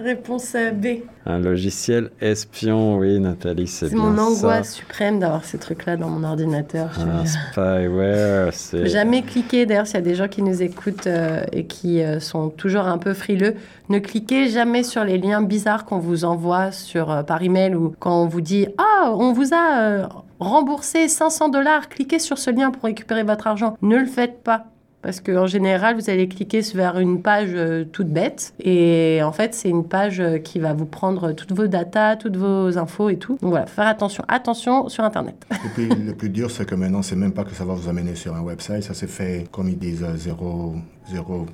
Réponse 0.03 0.55
B. 0.73 1.03
Un 1.25 1.39
logiciel 1.39 2.11
espion, 2.21 2.97
oui, 2.97 3.19
Nathalie, 3.19 3.67
c'est 3.67 3.89
bien 3.89 3.97
C'est 3.97 4.01
mon 4.01 4.17
angoisse 4.17 4.73
suprême 4.73 5.19
d'avoir 5.19 5.43
ces 5.43 5.57
trucs-là 5.57 5.97
dans 5.97 6.09
mon 6.09 6.23
ordinateur. 6.23 6.97
Un 6.97 7.25
spyware, 7.25 8.53
c'est... 8.53 8.87
Jamais 8.87 9.23
cliquer, 9.23 9.65
d'ailleurs, 9.65 9.85
s'il 9.85 9.95
y 9.95 9.99
a 9.99 10.01
des 10.01 10.15
gens 10.15 10.29
qui 10.29 10.41
nous 10.41 10.63
écoutent 10.63 11.07
euh, 11.07 11.43
et 11.51 11.65
qui 11.65 12.01
euh, 12.01 12.21
sont 12.21 12.49
toujours 12.49 12.85
un 12.85 12.97
peu 12.97 13.13
frileux, 13.13 13.55
ne 13.89 13.99
cliquez 13.99 14.47
jamais 14.47 14.83
sur 14.83 15.03
les 15.03 15.17
liens 15.17 15.41
bizarres 15.41 15.83
qu'on 15.83 15.99
vous 15.99 16.23
envoie 16.23 16.71
sur, 16.71 17.11
euh, 17.11 17.23
par 17.23 17.41
email 17.41 17.75
ou 17.75 17.93
quand 17.99 18.23
on 18.23 18.27
vous 18.27 18.41
dit 18.41 18.67
«Ah, 18.77 19.11
on 19.13 19.33
vous 19.33 19.53
a 19.53 20.07
remboursé 20.39 21.09
500 21.09 21.49
dollars, 21.49 21.89
cliquez 21.89 22.19
sur 22.19 22.37
ce 22.37 22.49
lien 22.49 22.71
pour 22.71 22.83
récupérer 22.83 23.23
votre 23.23 23.47
argent». 23.47 23.75
Ne 23.81 23.97
le 23.97 24.05
faites 24.05 24.41
pas 24.41 24.67
parce 25.01 25.21
qu'en 25.21 25.45
général, 25.45 25.95
vous 25.95 26.09
allez 26.09 26.27
cliquer 26.27 26.61
vers 26.73 26.99
une 26.99 27.21
page 27.21 27.51
euh, 27.53 27.85
toute 27.85 28.07
bête. 28.07 28.53
Et 28.59 29.21
en 29.23 29.31
fait, 29.31 29.53
c'est 29.53 29.69
une 29.69 29.87
page 29.87 30.19
euh, 30.19 30.39
qui 30.39 30.59
va 30.59 30.73
vous 30.73 30.85
prendre 30.85 31.33
toutes 31.33 31.51
vos 31.53 31.67
datas, 31.67 32.15
toutes 32.15 32.35
vos 32.35 32.77
infos 32.77 33.09
et 33.09 33.17
tout. 33.17 33.37
Donc 33.41 33.51
voilà, 33.51 33.67
faire 33.67 33.87
attention. 33.87 34.23
Attention 34.27 34.89
sur 34.89 35.03
Internet. 35.03 35.45
Et 35.51 35.69
puis, 35.75 35.87
le 35.87 36.13
plus 36.13 36.29
dur, 36.29 36.49
c'est 36.49 36.65
que 36.65 36.75
maintenant, 36.75 37.03
c'est 37.03 37.15
même 37.15 37.31
pas 37.31 37.43
que 37.43 37.53
ça 37.53 37.63
va 37.63 37.73
vous 37.73 37.87
amener 37.87 38.15
sur 38.15 38.35
un 38.35 38.41
website. 38.41 38.83
Ça 38.83 38.93
s'est 38.93 39.07
fait, 39.07 39.47
comme 39.51 39.69
ils 39.69 39.77
disent, 39.77 40.03
euh, 40.03 40.17
zéro, 40.17 40.75
zéro 41.11 41.45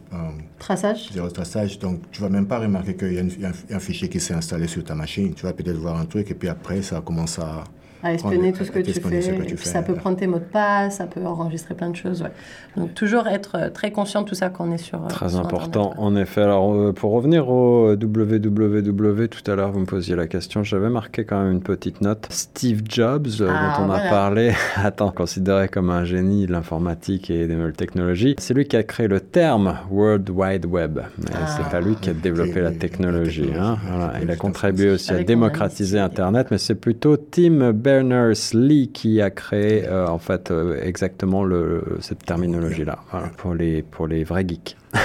traçage. 0.57 1.09
Zéro 1.11 1.29
traçage. 1.29 1.77
Donc, 1.79 1.99
tu 2.11 2.21
vas 2.21 2.29
même 2.29 2.47
pas 2.47 2.59
remarquer 2.59 2.95
qu'il 2.95 3.13
y, 3.13 3.45
a 3.45 3.51
un 3.75 3.79
fichier 3.79 4.07
qui 4.07 4.19
s'est 4.21 4.33
installé 4.33 4.67
sur 4.67 4.83
ta 4.83 4.95
machine. 4.95 5.33
Tu 5.33 5.45
vas 5.45 5.53
peut-être 5.53 5.77
voir 5.77 5.99
un 5.99 6.05
truc 6.05 6.31
et 6.31 6.33
puis 6.33 6.47
après, 6.47 6.81
ça 6.81 7.01
commence 7.01 7.39
à 7.39 7.65
à 8.03 8.13
espionner 8.13 8.51
tout 8.51 8.65
ce 8.65 8.71
que 8.71 8.79
tu 8.79 8.93
fais. 8.93 9.21
ça 9.57 9.81
peut 9.81 9.93
prendre 9.93 10.17
tes 10.17 10.27
mots 10.27 10.39
de 10.39 10.43
passe, 10.43 10.97
ça 10.97 11.05
peut 11.05 11.25
enregistrer 11.25 11.73
plein 11.73 11.89
de 11.89 11.95
choses. 11.95 12.21
Ouais. 12.21 12.31
Donc 12.75 12.93
toujours 12.93 13.27
être 13.27 13.55
euh, 13.55 13.69
très 13.69 13.91
conscient 13.91 14.23
de 14.23 14.27
tout 14.27 14.35
ça 14.35 14.49
quand 14.49 14.67
on 14.67 14.71
est 14.71 14.77
sur. 14.77 15.03
Euh, 15.03 15.07
très 15.07 15.35
important, 15.35 15.93
en 15.97 16.15
effet. 16.15 16.41
Alors 16.41 16.73
euh, 16.73 16.91
pour 16.91 17.11
revenir 17.11 17.49
au 17.49 17.91
www, 17.91 19.27
tout 19.27 19.51
à 19.51 19.55
l'heure 19.55 19.71
vous 19.71 19.79
me 19.79 19.85
posiez 19.85 20.15
la 20.15 20.27
question, 20.27 20.63
j'avais 20.63 20.89
marqué 20.89 21.23
quand 21.23 21.41
même 21.41 21.53
une 21.53 21.63
petite 21.63 22.01
note. 22.01 22.27
Steve 22.29 22.81
Jobs, 22.87 23.27
ah, 23.41 23.77
dont 23.77 23.85
on 23.85 23.89
a 23.91 23.99
parlé, 23.99 24.53
attends, 24.75 25.11
considéré 25.11 25.69
comme 25.69 25.89
un 25.89 26.03
génie 26.03 26.45
de 26.45 26.51
l'informatique 26.51 27.29
et 27.29 27.47
des 27.47 27.55
nouvelles 27.55 27.73
technologies, 27.73 28.35
c'est 28.37 28.53
lui 28.53 28.65
qui 28.65 28.75
a 28.75 28.83
créé 28.83 29.07
le 29.07 29.21
terme 29.21 29.77
World 29.89 30.29
Wide 30.29 30.65
Web. 30.65 30.99
Ah. 31.33 31.47
c'est 31.47 31.69
pas 31.69 31.79
lui 31.79 31.95
qui 31.95 32.09
a 32.09 32.13
développé 32.13 32.61
la 32.61 32.71
technologie. 32.71 33.51
Hein. 33.57 33.77
Voilà. 33.87 34.13
Il 34.21 34.29
a 34.29 34.35
contribué 34.35 34.89
aussi 34.89 35.11
à 35.11 35.23
démocratiser 35.23 35.99
Internet, 35.99 36.47
mais 36.51 36.57
c'est 36.57 36.75
plutôt 36.75 37.17
Tim 37.17 37.71
Berners 37.93 38.33
Berners-Lee 38.53 38.89
qui 38.91 39.21
a 39.21 39.29
créé 39.29 39.85
euh, 39.85 40.07
en 40.07 40.17
fait 40.17 40.49
euh, 40.49 40.81
exactement 40.81 41.43
le, 41.43 41.83
cette 41.99 42.25
terminologie-là 42.25 42.99
pour, 43.37 43.53
les, 43.53 43.83
pour 43.83 44.07
les 44.07 44.23
vrais 44.23 44.45
geeks. 44.47 44.75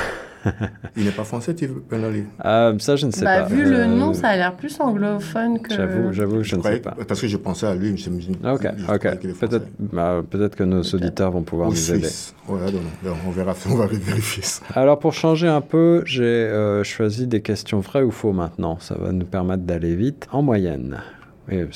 Il 0.97 1.05
n'est 1.05 1.11
pas 1.11 1.25
français, 1.25 1.55
Berners-Lee 1.91 2.25
euh, 2.45 2.79
Ça, 2.79 2.97
je 2.97 3.07
ne 3.07 3.11
sais 3.11 3.25
bah, 3.25 3.43
pas. 3.43 3.49
Vu 3.49 3.65
le 3.65 3.85
nom, 3.85 4.15
ça 4.15 4.29
a 4.29 4.37
l'air 4.37 4.55
plus 4.55 4.81
anglophone 4.81 5.61
que. 5.61 5.75
J'avoue, 5.75 6.13
j'avoue, 6.13 6.43
je, 6.43 6.57
ne 6.57 6.63
sais 6.63 6.79
pas. 6.79 6.97
Parce 7.07 7.21
que 7.21 7.27
je 7.27 7.37
pensais 7.37 7.67
à 7.67 7.75
lui, 7.75 7.95
je 7.99 8.09
me 8.09 8.21
suis 8.21 8.33
Ok, 8.45 8.67
ok. 8.89 9.03
Peut-être 9.41 9.67
bah, 9.79 10.23
peut 10.29 10.49
que 10.49 10.63
nos 10.63 10.83
auditeurs 10.83 11.33
vont 11.33 11.43
pouvoir 11.43 11.69
nous 11.69 11.93
aider. 11.93 12.09
Ouais, 12.49 12.61
on 13.27 13.31
verra, 13.31 13.55
on 13.69 13.75
va 13.75 13.87
vérifier 13.87 14.43
ça. 14.43 14.63
Alors, 14.75 14.99
pour 14.99 15.13
changer 15.13 15.49
un 15.49 15.61
peu, 15.61 16.03
j'ai 16.07 16.51
choisi 16.85 17.27
des 17.27 17.43
questions 17.43 17.81
vraies 17.81 18.03
ou 18.03 18.13
faux 18.13 18.33
maintenant. 18.33 18.79
Ça 18.79 18.95
va 18.95 19.13
nous 19.13 19.27
permettre 19.27 19.65
d'aller 19.65 19.97
vite. 19.97 20.29
En 20.33 20.41
moyenne, 20.41 20.99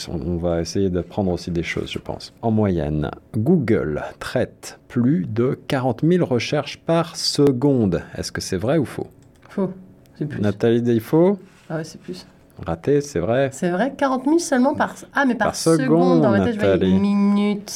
on 0.09 0.37
va 0.37 0.61
essayer 0.61 0.91
d'apprendre 0.91 1.31
aussi 1.31 1.50
des 1.50 1.62
choses, 1.62 1.91
je 1.91 1.99
pense. 1.99 2.33
En 2.43 2.50
moyenne, 2.50 3.11
Google 3.37 4.02
traite 4.19 4.79
plus 4.88 5.26
de 5.26 5.59
40 5.69 6.02
000 6.05 6.25
recherches 6.25 6.79
par 6.79 7.17
seconde. 7.17 8.02
Est-ce 8.17 8.33
que 8.33 8.41
c'est 8.41 8.57
vrai 8.57 8.79
ou 8.79 8.85
faux? 8.85 9.09
Faux. 9.49 9.71
C'est 10.19 10.26
plus. 10.26 10.41
Nathalie 10.41 11.00
Ah 11.71 11.76
ouais, 11.76 11.85
c'est 11.85 12.00
plus. 12.00 12.26
Raté, 12.64 13.00
c'est 13.00 13.19
vrai. 13.19 13.49
C'est 13.52 13.71
vrai, 13.71 13.95
40 13.97 14.25
000 14.25 14.38
seulement 14.38 14.75
par... 14.75 14.95
Ah, 15.14 15.25
mais 15.25 15.35
par, 15.35 15.57
seconde, 15.57 16.23
Dans 16.23 16.31
ma 16.31 16.41
tête, 16.41 16.55
je 16.55 16.61
voyais 16.61 16.91
une 16.91 17.00
minute. 17.00 17.73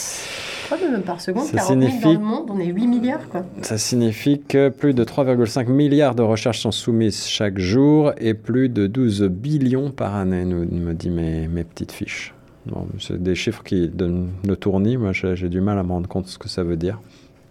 Même 0.70 1.02
par 1.02 1.20
seconde, 1.20 1.44
ça 1.44 1.58
40 1.58 1.80
000 1.80 1.92
dans 2.02 2.12
le 2.12 2.18
monde, 2.18 2.50
on 2.50 2.58
est 2.58 2.66
8 2.66 2.86
milliards, 2.86 3.28
quoi. 3.28 3.44
Ça 3.62 3.78
signifie 3.78 4.40
que 4.40 4.68
plus 4.68 4.94
de 4.94 5.04
3,5 5.04 5.68
milliards 5.68 6.14
de 6.14 6.22
recherches 6.22 6.60
sont 6.60 6.72
soumises 6.72 7.26
chaque 7.26 7.58
jour 7.58 8.12
et 8.18 8.34
plus 8.34 8.68
de 8.68 8.86
12 8.86 9.22
billions 9.24 9.90
par 9.90 10.14
année, 10.14 10.44
nous, 10.44 10.64
me 10.64 10.92
dit 10.92 11.10
mes, 11.10 11.48
mes 11.48 11.64
petites 11.64 11.92
fiches. 11.92 12.34
Bon, 12.66 12.86
c'est 12.98 13.22
des 13.22 13.34
chiffres 13.34 13.62
qui 13.62 13.88
donnent 13.88 14.30
le 14.46 14.56
tournis. 14.56 14.96
Moi, 14.96 15.12
j'ai 15.12 15.48
du 15.48 15.60
mal 15.60 15.78
à 15.78 15.82
me 15.82 15.90
rendre 15.90 16.08
compte 16.08 16.24
de 16.24 16.30
ce 16.30 16.38
que 16.38 16.48
ça 16.48 16.64
veut 16.64 16.76
dire. 16.76 17.00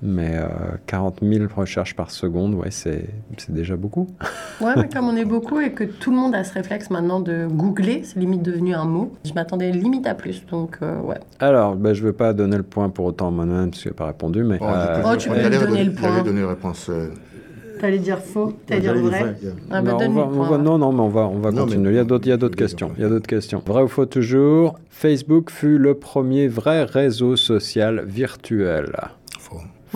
Mais 0.01 0.39
40 0.87 1.23
euh, 1.23 1.33
000 1.33 1.45
recherches 1.55 1.95
par 1.95 2.11
seconde, 2.11 2.53
ouais, 2.55 2.69
c'est 2.69 3.07
déjà 3.49 3.75
beaucoup. 3.75 4.07
ouais, 4.61 4.73
mais 4.75 4.89
comme 4.89 5.07
on 5.07 5.15
est 5.15 5.25
beaucoup 5.25 5.59
et 5.59 5.71
que 5.71 5.83
tout 5.83 6.11
le 6.11 6.17
monde 6.17 6.35
a 6.35 6.43
ce 6.43 6.53
réflexe 6.53 6.89
maintenant 6.89 7.19
de 7.19 7.47
googler, 7.47 8.01
c'est 8.03 8.19
limite 8.19 8.43
devenu 8.43 8.73
un 8.73 8.85
mot. 8.85 9.13
Je 9.23 9.33
m'attendais 9.33 9.71
limite 9.71 10.05
à 10.05 10.13
plus, 10.13 10.45
donc 10.45 10.77
euh, 10.81 10.99
ouais. 10.99 11.19
Alors, 11.39 11.75
ben, 11.75 11.93
je 11.93 12.01
ne 12.01 12.07
veux 12.07 12.13
pas 12.13 12.33
donner 12.33 12.57
le 12.57 12.63
point 12.63 12.89
pour 12.89 13.05
autant 13.05 13.29
à 13.29 13.31
Manon, 13.31 13.69
parce 13.69 13.81
qu'il 13.81 13.91
n'a 13.91 13.95
pas 13.95 14.07
répondu, 14.07 14.43
mais... 14.43 14.57
Oh, 14.61 14.65
euh, 14.65 15.01
oh 15.05 15.15
tu 15.15 15.29
peux 15.29 15.35
lui 15.35 15.57
donner 15.57 15.83
le 15.83 15.93
point. 15.93 16.21
donner 16.21 16.41
une 16.41 16.47
réponse... 16.47 16.91
T'allais 17.79 17.99
dire 17.99 18.19
faux, 18.19 18.53
t'allais 18.65 18.81
dire 18.81 18.95
vrai. 18.95 19.35
Ah, 19.69 19.81
bah, 19.81 19.97
non, 20.07 20.29
on 20.33 20.43
va, 20.43 20.57
non, 20.57 20.77
non, 20.77 20.93
mais 20.93 21.01
on 21.01 21.09
va, 21.09 21.27
on 21.27 21.39
va 21.39 21.51
continuer. 21.51 21.91
il 21.91 21.95
y 21.95 21.99
a 21.99 22.37
d'autres 22.37 22.55
questions. 22.55 22.91
Il 22.97 23.03
y 23.03 23.05
a 23.05 23.09
d'autres 23.09 23.27
questions. 23.27 23.61
Vrai 23.65 23.83
ou 23.83 23.87
faux 23.87 24.05
toujours 24.05 24.79
Facebook 24.89 25.51
fut 25.51 25.77
le 25.77 25.95
premier 25.95 26.47
vrai 26.47 26.85
réseau 26.85 27.35
social 27.35 28.05
virtuel. 28.05 28.95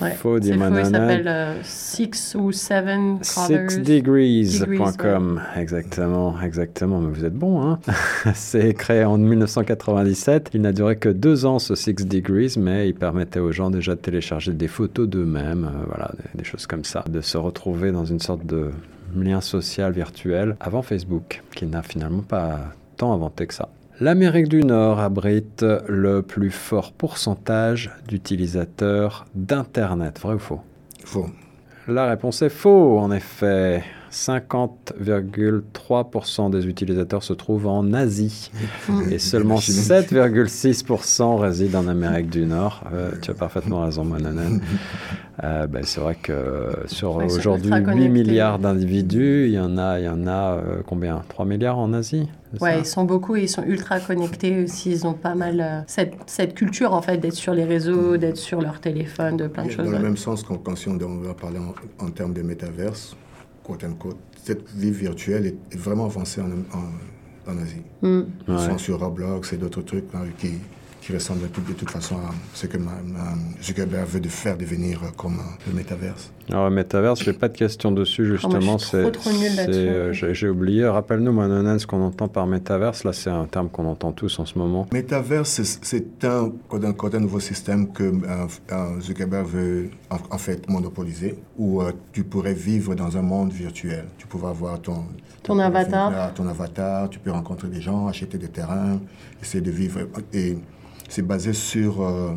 Ouais, 0.01 0.11
faux, 0.11 0.39
dit 0.39 0.49
Il 0.49 0.85
s'appelle 0.85 1.27
euh, 1.27 1.53
Six 1.63 2.35
ou 2.39 2.51
Seven 2.51 3.19
Sixdegrees.com. 3.21 5.41
Exactement, 5.55 6.35
exactement. 6.41 6.99
Mais 6.99 7.11
vous 7.11 7.25
êtes 7.25 7.35
bon, 7.35 7.61
hein 7.61 7.79
C'est 8.33 8.73
créé 8.73 9.03
en 9.03 9.17
1997. 9.17 10.51
Il 10.53 10.61
n'a 10.61 10.71
duré 10.71 10.97
que 10.97 11.09
deux 11.09 11.45
ans, 11.45 11.59
ce 11.59 11.75
Six 11.75 12.05
Degrees, 12.05 12.55
mais 12.57 12.89
il 12.89 12.95
permettait 12.95 13.39
aux 13.39 13.51
gens 13.51 13.69
déjà 13.69 13.95
de 13.95 13.99
télécharger 13.99 14.53
des 14.53 14.67
photos 14.67 15.07
d'eux-mêmes, 15.07 15.65
euh, 15.65 15.85
voilà, 15.87 16.11
des, 16.35 16.43
choses 16.43 16.67
comme 16.67 16.83
ça, 16.83 17.03
de 17.09 17.21
se 17.21 17.37
retrouver 17.37 17.91
dans 17.91 18.05
une 18.05 18.19
sorte 18.19 18.45
de 18.45 18.71
lien 19.15 19.41
social 19.41 19.91
virtuel 19.91 20.55
avant 20.59 20.81
Facebook, 20.81 21.43
qui 21.55 21.65
n'a 21.65 21.81
finalement 21.81 22.21
pas 22.21 22.59
tant 22.97 23.13
inventé 23.13 23.47
que 23.47 23.53
ça. 23.53 23.69
L'Amérique 24.01 24.47
du 24.47 24.63
Nord 24.63 25.01
abrite 25.01 25.65
le 25.89 26.21
plus 26.21 26.51
fort 26.51 26.93
pourcentage 26.93 27.91
d'utilisateurs 28.07 29.25
d'Internet. 29.35 30.21
Vrai 30.21 30.35
ou 30.35 30.39
faux? 30.39 30.61
Faux. 31.03 31.27
La 31.85 32.05
réponse 32.05 32.41
est 32.41 32.47
faux, 32.47 32.97
en 32.97 33.11
effet. 33.11 33.83
50,3% 34.11 36.49
des 36.49 36.67
utilisateurs 36.67 37.23
se 37.23 37.31
trouvent 37.33 37.67
en 37.67 37.93
Asie 37.93 38.51
et 39.11 39.19
seulement 39.19 39.57
7,6% 39.57 41.37
résident 41.37 41.79
en 41.79 41.87
Amérique 41.87 42.29
du 42.29 42.45
Nord. 42.45 42.83
Euh, 42.93 43.11
tu 43.21 43.31
as 43.31 43.33
parfaitement 43.33 43.81
raison, 43.81 44.03
Mananen. 44.03 44.61
Euh, 45.43 45.67
ben, 45.67 45.83
c'est 45.85 46.01
vrai 46.01 46.15
que 46.15 46.71
sur 46.87 47.15
aujourd'hui 47.15 47.71
8 47.71 48.09
milliards 48.09 48.59
d'individus, 48.59 49.45
il 49.47 49.53
y 49.53 49.59
en 49.59 49.77
a, 49.77 49.99
il 49.99 50.05
y 50.05 50.09
en 50.09 50.27
a 50.27 50.57
euh, 50.57 50.81
combien? 50.85 51.21
3 51.29 51.45
milliards 51.45 51.77
en 51.77 51.93
Asie 51.93 52.27
Ouais, 52.59 52.79
ils 52.79 52.85
sont 52.85 53.05
beaucoup 53.05 53.35
et 53.35 53.43
ils 53.43 53.49
sont 53.49 53.63
ultra 53.63 53.99
connectés 53.99 54.63
aussi. 54.63 54.91
Ils 54.91 55.07
ont 55.07 55.13
pas 55.13 55.35
mal 55.35 55.61
euh, 55.61 55.81
cette, 55.87 56.15
cette, 56.25 56.55
culture 56.55 56.93
en 56.93 57.01
fait 57.01 57.17
d'être 57.17 57.35
sur 57.35 57.53
les 57.53 57.63
réseaux, 57.63 58.17
d'être 58.17 58.37
sur 58.37 58.59
leur 58.59 58.81
téléphone, 58.81 59.37
de 59.37 59.47
plein 59.47 59.65
de 59.65 59.71
choses. 59.71 59.85
Dans 59.85 59.97
le 59.97 59.99
même 59.99 60.17
sens, 60.17 60.43
quand, 60.43 60.57
quand 60.57 60.75
si 60.75 60.89
on, 60.89 60.97
va 60.97 61.33
parler 61.33 61.59
en, 61.99 62.09
termes 62.09 62.33
de 62.33 62.41
métaverse, 62.41 63.15
quote 63.69 63.83
unquote, 63.83 64.17
cette 64.43 64.67
vie 64.71 64.91
virtuelle 64.91 65.45
est, 65.45 65.77
vraiment 65.77 66.05
avancée 66.05 66.41
en, 66.41 66.49
en, 66.77 67.57
Asie. 67.57 67.81
Mm. 68.01 68.21
Ils 68.47 68.59
sont 68.59 68.77
sur 68.77 68.99
Roblox 68.99 69.53
et 69.53 69.57
d'autres 69.57 69.81
trucs 69.81 70.05
hein, 70.13 70.25
qui, 70.37 70.53
qui 71.09 71.15
ressemble 71.15 71.41
de 71.41 71.73
toute 71.73 71.89
façon 71.89 72.17
à 72.17 72.29
ce 72.53 72.67
que 72.67 72.77
Zuckerberg 73.63 74.07
veut 74.07 74.19
de 74.19 74.29
faire 74.29 74.55
devenir 74.55 75.01
comme 75.17 75.39
le 75.65 75.73
métaverse. 75.73 76.31
Alors, 76.51 76.69
le 76.69 76.75
métaverse, 76.75 77.23
je 77.23 77.31
n'ai 77.31 77.37
pas 77.37 77.47
de 77.47 77.57
question 77.57 77.91
dessus, 77.91 78.27
oh, 78.27 78.35
justement. 78.35 78.77
c'est 78.77 79.05
euh, 79.27 80.13
J'ai 80.13 80.49
oublié. 80.49 80.85
Rappelle-nous, 80.85 81.33
Manonen, 81.33 81.79
ce 81.79 81.87
qu'on 81.87 82.03
entend 82.03 82.27
par 82.27 82.45
métaverse. 82.45 83.03
Là, 83.05 83.13
c'est 83.13 83.31
un 83.31 83.45
terme 83.45 83.69
qu'on 83.69 83.87
entend 83.87 84.11
tous 84.11 84.37
en 84.37 84.45
ce 84.45 84.59
moment. 84.59 84.87
Métaverse, 84.91 85.61
c'est 85.81 86.25
un, 86.25 86.51
un, 86.71 87.19
nouveau 87.19 87.39
système 87.39 87.91
que 87.91 88.03
euh, 88.03 89.01
Zuckerberg 89.01 89.47
veut 89.47 89.89
en, 90.11 90.37
fait 90.37 90.69
monopoliser, 90.69 91.39
où 91.57 91.81
euh, 91.81 91.91
tu 92.11 92.23
pourrais 92.23 92.53
vivre 92.53 92.93
dans 92.93 93.17
un 93.17 93.23
monde 93.23 93.51
virtuel. 93.51 94.05
Tu 94.19 94.27
pourrais 94.27 94.49
avoir 94.49 94.79
ton, 94.79 95.05
ton 95.41 95.57
avatar. 95.57 96.35
Ton 96.35 96.47
avatar, 96.47 97.09
tu 97.09 97.17
peux 97.17 97.31
rencontrer 97.31 97.67
des 97.67 97.81
gens, 97.81 98.07
acheter 98.07 98.37
des 98.37 98.49
terrains, 98.49 98.99
essayer 99.41 99.61
de 99.61 99.71
vivre. 99.71 100.01
Et 100.33 100.55
c'est 101.09 101.21
basé 101.21 101.53
sur... 101.53 102.01
Euh, 102.01 102.31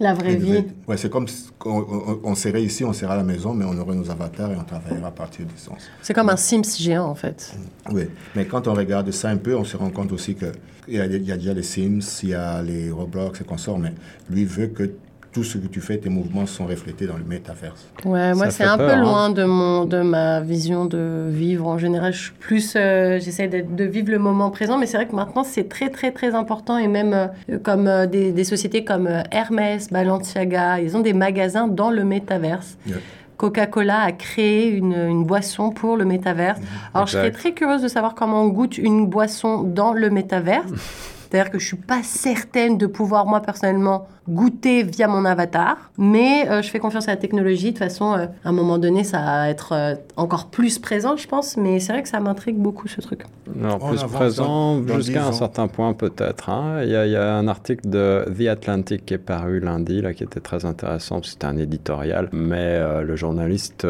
la 0.00 0.12
vraie 0.12 0.34
vie. 0.34 0.64
Ouais, 0.88 0.96
c'est 0.96 1.08
comme 1.08 1.26
on, 1.64 2.18
on, 2.24 2.34
serait 2.34 2.64
ici, 2.64 2.84
on 2.84 2.92
serait 2.92 3.12
à 3.12 3.16
la 3.16 3.22
maison, 3.22 3.54
mais 3.54 3.64
on 3.64 3.78
aurait 3.78 3.94
nos 3.94 4.10
avatars 4.10 4.50
et 4.50 4.56
on 4.56 4.64
travaillerait 4.64 5.06
à 5.06 5.12
partir 5.12 5.46
du 5.46 5.56
sens. 5.56 5.78
C'est 6.02 6.14
comme 6.14 6.30
un 6.30 6.36
Sims 6.36 6.76
géant, 6.78 7.06
en 7.06 7.14
fait. 7.14 7.54
Oui, 7.92 8.08
mais 8.34 8.44
quand 8.46 8.66
on 8.66 8.74
regarde 8.74 9.08
ça 9.12 9.28
un 9.28 9.36
peu, 9.36 9.54
on 9.54 9.64
se 9.64 9.76
rend 9.76 9.90
compte 9.90 10.10
aussi 10.10 10.34
qu'il 10.34 10.52
y, 10.88 10.98
a, 10.98 11.06
y 11.06 11.32
a 11.32 11.36
déjà 11.36 11.54
les 11.54 11.62
Sims, 11.62 12.00
il 12.24 12.30
y 12.30 12.34
a 12.34 12.60
les 12.60 12.90
Roblox 12.90 13.40
et 13.40 13.44
consorts, 13.44 13.78
mais 13.78 13.92
lui 14.28 14.44
veut 14.44 14.66
que 14.66 14.90
tout 15.34 15.42
ce 15.42 15.58
que 15.58 15.66
tu 15.66 15.80
fais, 15.80 15.98
tes 15.98 16.08
mouvements 16.08 16.46
sont 16.46 16.64
reflétés 16.64 17.06
dans 17.06 17.16
le 17.16 17.24
métaverse. 17.24 17.90
Ouais, 18.04 18.32
moi 18.34 18.50
c'est 18.50 18.62
un 18.64 18.78
peu 18.78 18.90
hein. 18.90 19.02
loin 19.02 19.30
de 19.30 19.42
mon 19.44 19.84
de 19.84 20.00
ma 20.00 20.40
vision 20.40 20.86
de 20.86 21.26
vivre 21.28 21.66
en 21.66 21.76
général. 21.76 22.12
Je 22.12 22.22
suis 22.22 22.32
plus, 22.32 22.74
euh, 22.76 23.18
j'essaie 23.18 23.48
de 23.48 23.84
vivre 23.84 24.12
le 24.12 24.20
moment 24.20 24.50
présent, 24.50 24.78
mais 24.78 24.86
c'est 24.86 24.96
vrai 24.96 25.08
que 25.08 25.16
maintenant 25.16 25.42
c'est 25.42 25.68
très 25.68 25.90
très 25.90 26.12
très 26.12 26.36
important 26.36 26.78
et 26.78 26.86
même 26.86 27.12
euh, 27.12 27.58
comme 27.58 27.88
euh, 27.88 28.06
des, 28.06 28.30
des, 28.30 28.44
sociétés 28.44 28.84
comme 28.84 29.08
Hermès, 29.32 29.90
Balenciaga, 29.90 30.80
ils 30.80 30.96
ont 30.96 31.00
des 31.00 31.12
magasins 31.12 31.66
dans 31.66 31.90
le 31.90 32.04
métaverse. 32.04 32.78
Coca-Cola 33.36 34.02
a 34.02 34.12
créé 34.12 34.68
une, 34.68 34.94
une, 34.94 35.24
boisson 35.24 35.70
pour 35.70 35.96
le 35.96 36.04
métaverse. 36.04 36.60
Alors, 36.94 37.08
je 37.08 37.14
serais 37.14 37.32
très 37.32 37.52
curieuse 37.52 37.82
de 37.82 37.88
savoir 37.88 38.14
comment 38.14 38.42
on 38.42 38.48
goûte 38.48 38.78
une 38.78 39.08
boisson 39.08 39.64
dans 39.64 39.92
le 39.92 40.08
métaverse. 40.08 40.70
C'est-à-dire 41.34 41.50
que 41.50 41.58
je 41.58 41.66
suis 41.66 41.76
pas 41.76 42.04
certaine 42.04 42.78
de 42.78 42.86
pouvoir, 42.86 43.26
moi, 43.26 43.40
personnellement, 43.40 44.06
goûter 44.28 44.82
via 44.82 45.08
mon 45.08 45.24
avatar. 45.24 45.90
Mais 45.98 46.48
euh, 46.48 46.62
je 46.62 46.70
fais 46.70 46.78
confiance 46.78 47.08
à 47.08 47.12
la 47.12 47.16
technologie. 47.16 47.66
De 47.66 47.70
toute 47.70 47.78
façon, 47.78 48.12
euh, 48.12 48.26
à 48.44 48.48
un 48.48 48.52
moment 48.52 48.78
donné, 48.78 49.04
ça 49.04 49.20
va 49.20 49.48
être 49.48 49.72
euh, 49.72 49.94
encore 50.16 50.46
plus 50.46 50.78
présent, 50.78 51.16
je 51.16 51.26
pense. 51.28 51.56
Mais 51.56 51.80
c'est 51.80 51.92
vrai 51.92 52.02
que 52.02 52.08
ça 52.08 52.20
m'intrigue 52.20 52.56
beaucoup, 52.56 52.88
ce 52.88 53.00
truc. 53.00 53.24
Alors, 53.62 53.78
plus 53.78 54.02
présent 54.04 54.82
jusqu'à 54.86 55.26
un 55.26 55.32
certain 55.32 55.68
point, 55.68 55.92
peut-être. 55.92 56.48
Hein. 56.48 56.82
Il, 56.82 56.90
y 56.90 57.16
a 57.16 57.36
un 57.36 57.48
article 57.48 57.88
de 57.88 58.24
The 58.38 58.48
Atlantic 58.48 59.04
qui 59.06 59.14
est 59.14 59.18
paru 59.18 59.60
lundi, 59.60 60.00
là, 60.00 60.14
qui 60.14 60.24
était 60.24 60.40
très 60.40 60.64
intéressant. 60.64 61.22
C'était 61.22 61.46
un 61.46 61.56
éditorial. 61.56 62.28
Mais 62.32 62.80
le 63.02 63.16
journaliste 63.16 63.86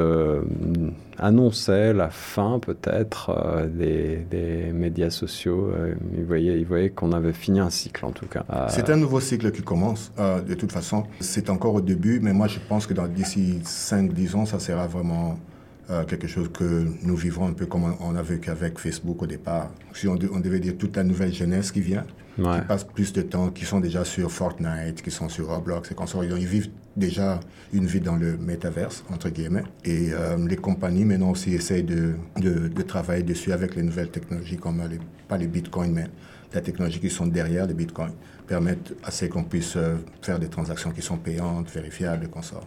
annonçait 1.19 1.93
la 1.93 2.11
fin 2.11 2.59
peut-être 2.59 3.31
euh, 3.31 3.67
des, 3.67 4.73
médias 4.73 5.11
sociaux. 5.11 5.71
Euh, 5.75 5.95
il 6.17 6.25
voyait, 6.25 6.59
il 6.59 6.67
voyait 6.67 6.91
qu'on 6.91 7.13
avait 7.13 7.33
fini 7.33 7.61
un 7.61 7.71
cycle 7.71 8.05
en 8.05 8.11
tout 8.11 8.27
cas. 8.27 8.45
Euh, 8.53 8.67
c'est 8.69 8.91
un 8.91 8.97
nouveau 8.97 9.21
cycle 9.21 9.51
qui 9.53 9.63
commence. 9.63 10.13
De 10.47 10.55
toute 10.55 10.73
façon, 10.73 11.05
c'est 11.21 11.51
encore 11.51 11.75
au 11.75 11.81
début, 11.81 12.21
mais 12.21 12.33
moi 12.33 12.47
je 12.49 12.59
pense 12.69 12.87
que 12.87 12.95
d'ici 13.09 13.61
5-10 13.65 14.37
ans, 14.37 14.47
ça 14.47 14.59
sera 14.59 14.87
vraiment 14.87 15.39
quelque 16.09 16.27
chose 16.27 16.51
que 16.51 16.87
nous 17.03 17.15
vivrons 17.15 17.49
un 17.49 17.53
peu 17.53 17.67
comme 17.67 17.95
on 18.01 18.17
a 18.17 18.23
vécu 18.23 18.49
avec 18.49 18.79
Facebook 18.79 19.21
au 19.23 19.27
départ. 19.27 19.71
Si 19.93 20.09
on, 20.09 20.17
on 20.33 20.41
devait 20.41 20.61
dire 20.61 20.75
toute 20.79 20.97
la 20.97 21.05
nouvelle 21.05 21.35
jeunesse 21.35 21.73
qui 21.73 21.83
vient, 21.83 22.05
qui 22.37 22.67
passent 22.67 22.85
plus 22.85 23.13
de 23.13 23.23
temps, 23.23 23.51
qui 23.51 23.65
sont 23.65 23.81
déjà 23.81 24.05
sur 24.05 24.31
Fortnite, 24.31 25.03
qui 25.03 25.11
sont 25.11 25.29
sur 25.29 25.49
Roblox 25.49 25.91
et 25.91 25.95
consorts. 25.95 26.25
Ils 26.25 26.47
vivent 26.47 26.71
déjà 26.97 27.41
une 27.73 27.87
vie 27.87 28.01
dans 28.01 28.17
le 28.17 28.37
métaverse, 28.37 29.05
entre 29.13 29.29
guillemets. 29.29 29.65
Et 29.85 30.13
euh, 30.13 30.37
les 30.49 30.57
compagnies 30.57 31.05
maintenant 31.05 31.31
aussi 31.31 31.55
essayent 31.55 31.85
de, 31.85 32.15
de, 32.41 32.69
de, 32.69 32.83
travailler 32.83 33.23
dessus 33.23 33.53
avec 33.53 33.75
les 33.75 33.83
nouvelles 33.83 34.11
technologies, 34.11 34.57
comme 34.57 34.83
les, 34.91 34.99
pas 35.29 35.37
les 35.37 35.47
bitcoins, 35.47 35.93
mais 35.93 36.07
la 36.53 36.61
technologie 36.61 37.01
qui 37.01 37.11
sont 37.11 37.27
derrière 37.27 37.67
les 37.67 37.75
bitcoins, 37.75 38.13
permettent 38.47 38.95
à 39.05 39.11
ce 39.11 39.27
qu'on 39.27 39.45
puisse 39.45 39.77
euh, 39.77 39.97
faire 40.23 40.39
des 40.39 40.49
transactions 40.49 40.91
qui 40.91 41.03
sont 41.03 41.17
payantes, 41.17 41.71
vérifiables 41.71 42.27
et 42.27 42.29
consorts. 42.29 42.65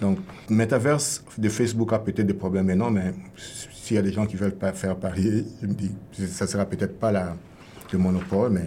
Donc, 0.00 0.18
le 0.48 0.56
métaverse 0.56 1.24
de 1.38 1.48
Facebook 1.48 1.92
a 1.92 1.98
peut-être 1.98 2.26
des 2.26 2.34
problèmes 2.34 2.70
énormes, 2.70 2.94
mais 2.94 3.14
s'il 3.36 3.96
y 3.96 3.98
a 3.98 4.02
des 4.02 4.12
gens 4.12 4.26
qui 4.26 4.36
veulent 4.36 4.54
pas 4.54 4.72
faire 4.72 4.96
parier, 4.96 5.44
je 5.62 5.66
me 5.66 5.74
dis, 5.74 5.90
ça 6.28 6.46
sera 6.46 6.64
peut-être 6.64 6.98
pas 6.98 7.12
la, 7.12 7.36
le 7.92 7.98
monopole, 7.98 8.50
mais 8.50 8.66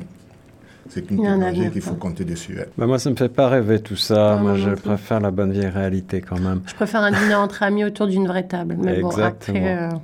c'est 0.89 1.10
une 1.10 1.17
technologie 1.17 1.71
qu'il 1.71 1.82
faut 1.82 1.95
compter 1.95 2.26
dessus. 2.26 2.58
Bah 2.78 2.88
moi, 2.88 2.99
ça 2.99 3.10
ne 3.10 3.13
me 3.13 3.17
fait 3.17 3.30
pas 3.30 3.47
rêver 3.47 3.80
tout 3.80 3.95
ça. 3.95 4.38
moi, 4.41 4.56
je 4.56 4.71
préfère 4.71 5.19
la 5.19 5.32
bonne 5.32 5.52
vieille 5.52 5.67
réalité 5.69 6.21
quand 6.21 6.39
même. 6.39 6.62
Je 6.65 6.76
préfère 6.76 7.02
un 7.02 7.12
dîner 7.12 7.36
entre 7.36 7.63
amis 7.63 7.86
autour 7.86 8.08
d'une 8.08 8.28
vraie 8.28 8.47
table. 8.47 8.76
Mais 8.80 8.99
Exactement. 8.99 9.60
bon, 9.60 9.65
après... 9.65 9.78
Euh, 9.78 9.97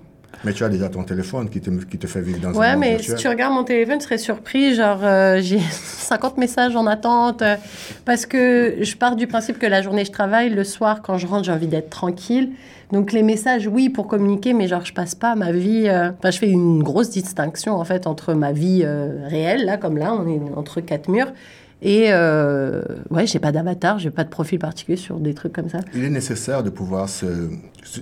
mais 0.44 0.54
tu 0.54 0.64
as 0.64 0.70
déjà 0.70 0.90
ton 0.90 1.04
téléphone 1.04 1.50
qui 1.50 1.60
te, 1.60 1.70
qui 1.70 1.98
te 1.98 2.08
fait 2.08 2.22
vivre 2.22 2.40
dans 2.40 2.54
ouais, 2.54 2.68
un 2.68 2.74
Ouais, 2.74 2.78
mais 2.78 3.00
si 3.00 3.16
tu 3.16 3.28
regardes 3.28 3.54
mon 3.54 3.64
téléphone, 3.64 3.98
tu 3.98 4.06
serais 4.06 4.18
surpris. 4.18 4.74
Genre, 4.74 5.00
euh, 5.04 5.40
j'ai 5.42 5.60
50 5.82 6.38
messages 6.38 6.76
en 6.76 6.88
attente 6.88 7.42
euh, 7.42 7.56
parce 8.06 8.26
que 8.26 8.78
je 8.82 8.96
pars 8.96 9.16
du 9.16 9.28
principe 9.28 9.60
que 9.60 9.66
la 9.66 9.82
journée, 9.82 10.06
je 10.06 10.12
travaille. 10.12 10.50
Le 10.50 10.64
soir, 10.64 11.02
quand 11.02 11.18
je 11.18 11.28
rentre, 11.28 11.46
j'ai 11.46 11.52
envie 11.52 11.68
d'être 11.68 11.90
tranquille. 11.90 12.52
Donc 12.92 13.12
les 13.12 13.22
messages, 13.22 13.68
oui, 13.68 13.90
pour 13.90 14.08
communiquer, 14.08 14.54
mais 14.54 14.68
genre 14.68 14.84
je 14.84 14.94
passe 14.94 15.14
pas 15.14 15.36
ma 15.36 15.52
vie. 15.52 15.88
Euh, 15.88 16.12
enfin, 16.18 16.32
je 16.32 16.40
fais 16.40 16.50
une 16.50 16.82
grosse 16.82 17.10
distinction 17.10 17.76
en 17.76 17.84
fait 17.84 18.08
entre 18.08 18.34
ma 18.34 18.52
vie 18.52 18.84
réelle, 18.86 19.66
là, 19.66 19.78
comme 19.78 19.98
là, 19.98 20.14
on 20.14 20.28
est 20.28 20.42
entre 20.56 20.82
quatre 20.82 21.08
murs, 21.08 21.32
et 21.82 22.08
euh, 22.10 22.82
ouais, 23.10 23.26
j'ai 23.26 23.40
pas 23.40 23.52
d'avatar, 23.52 24.00
j'ai 24.00 24.12
pas 24.12 24.26
de 24.26 24.30
profil 24.30 24.60
particulier 24.60 24.98
sur 24.98 25.20
des 25.20 25.34
trucs 25.34 25.54
comme 25.54 25.70
ça. 25.70 25.80
Il 25.94 26.04
est 26.04 26.10
nécessaire 26.10 26.62
de 26.62 26.70
pouvoir 26.70 27.08
se, 27.08 27.26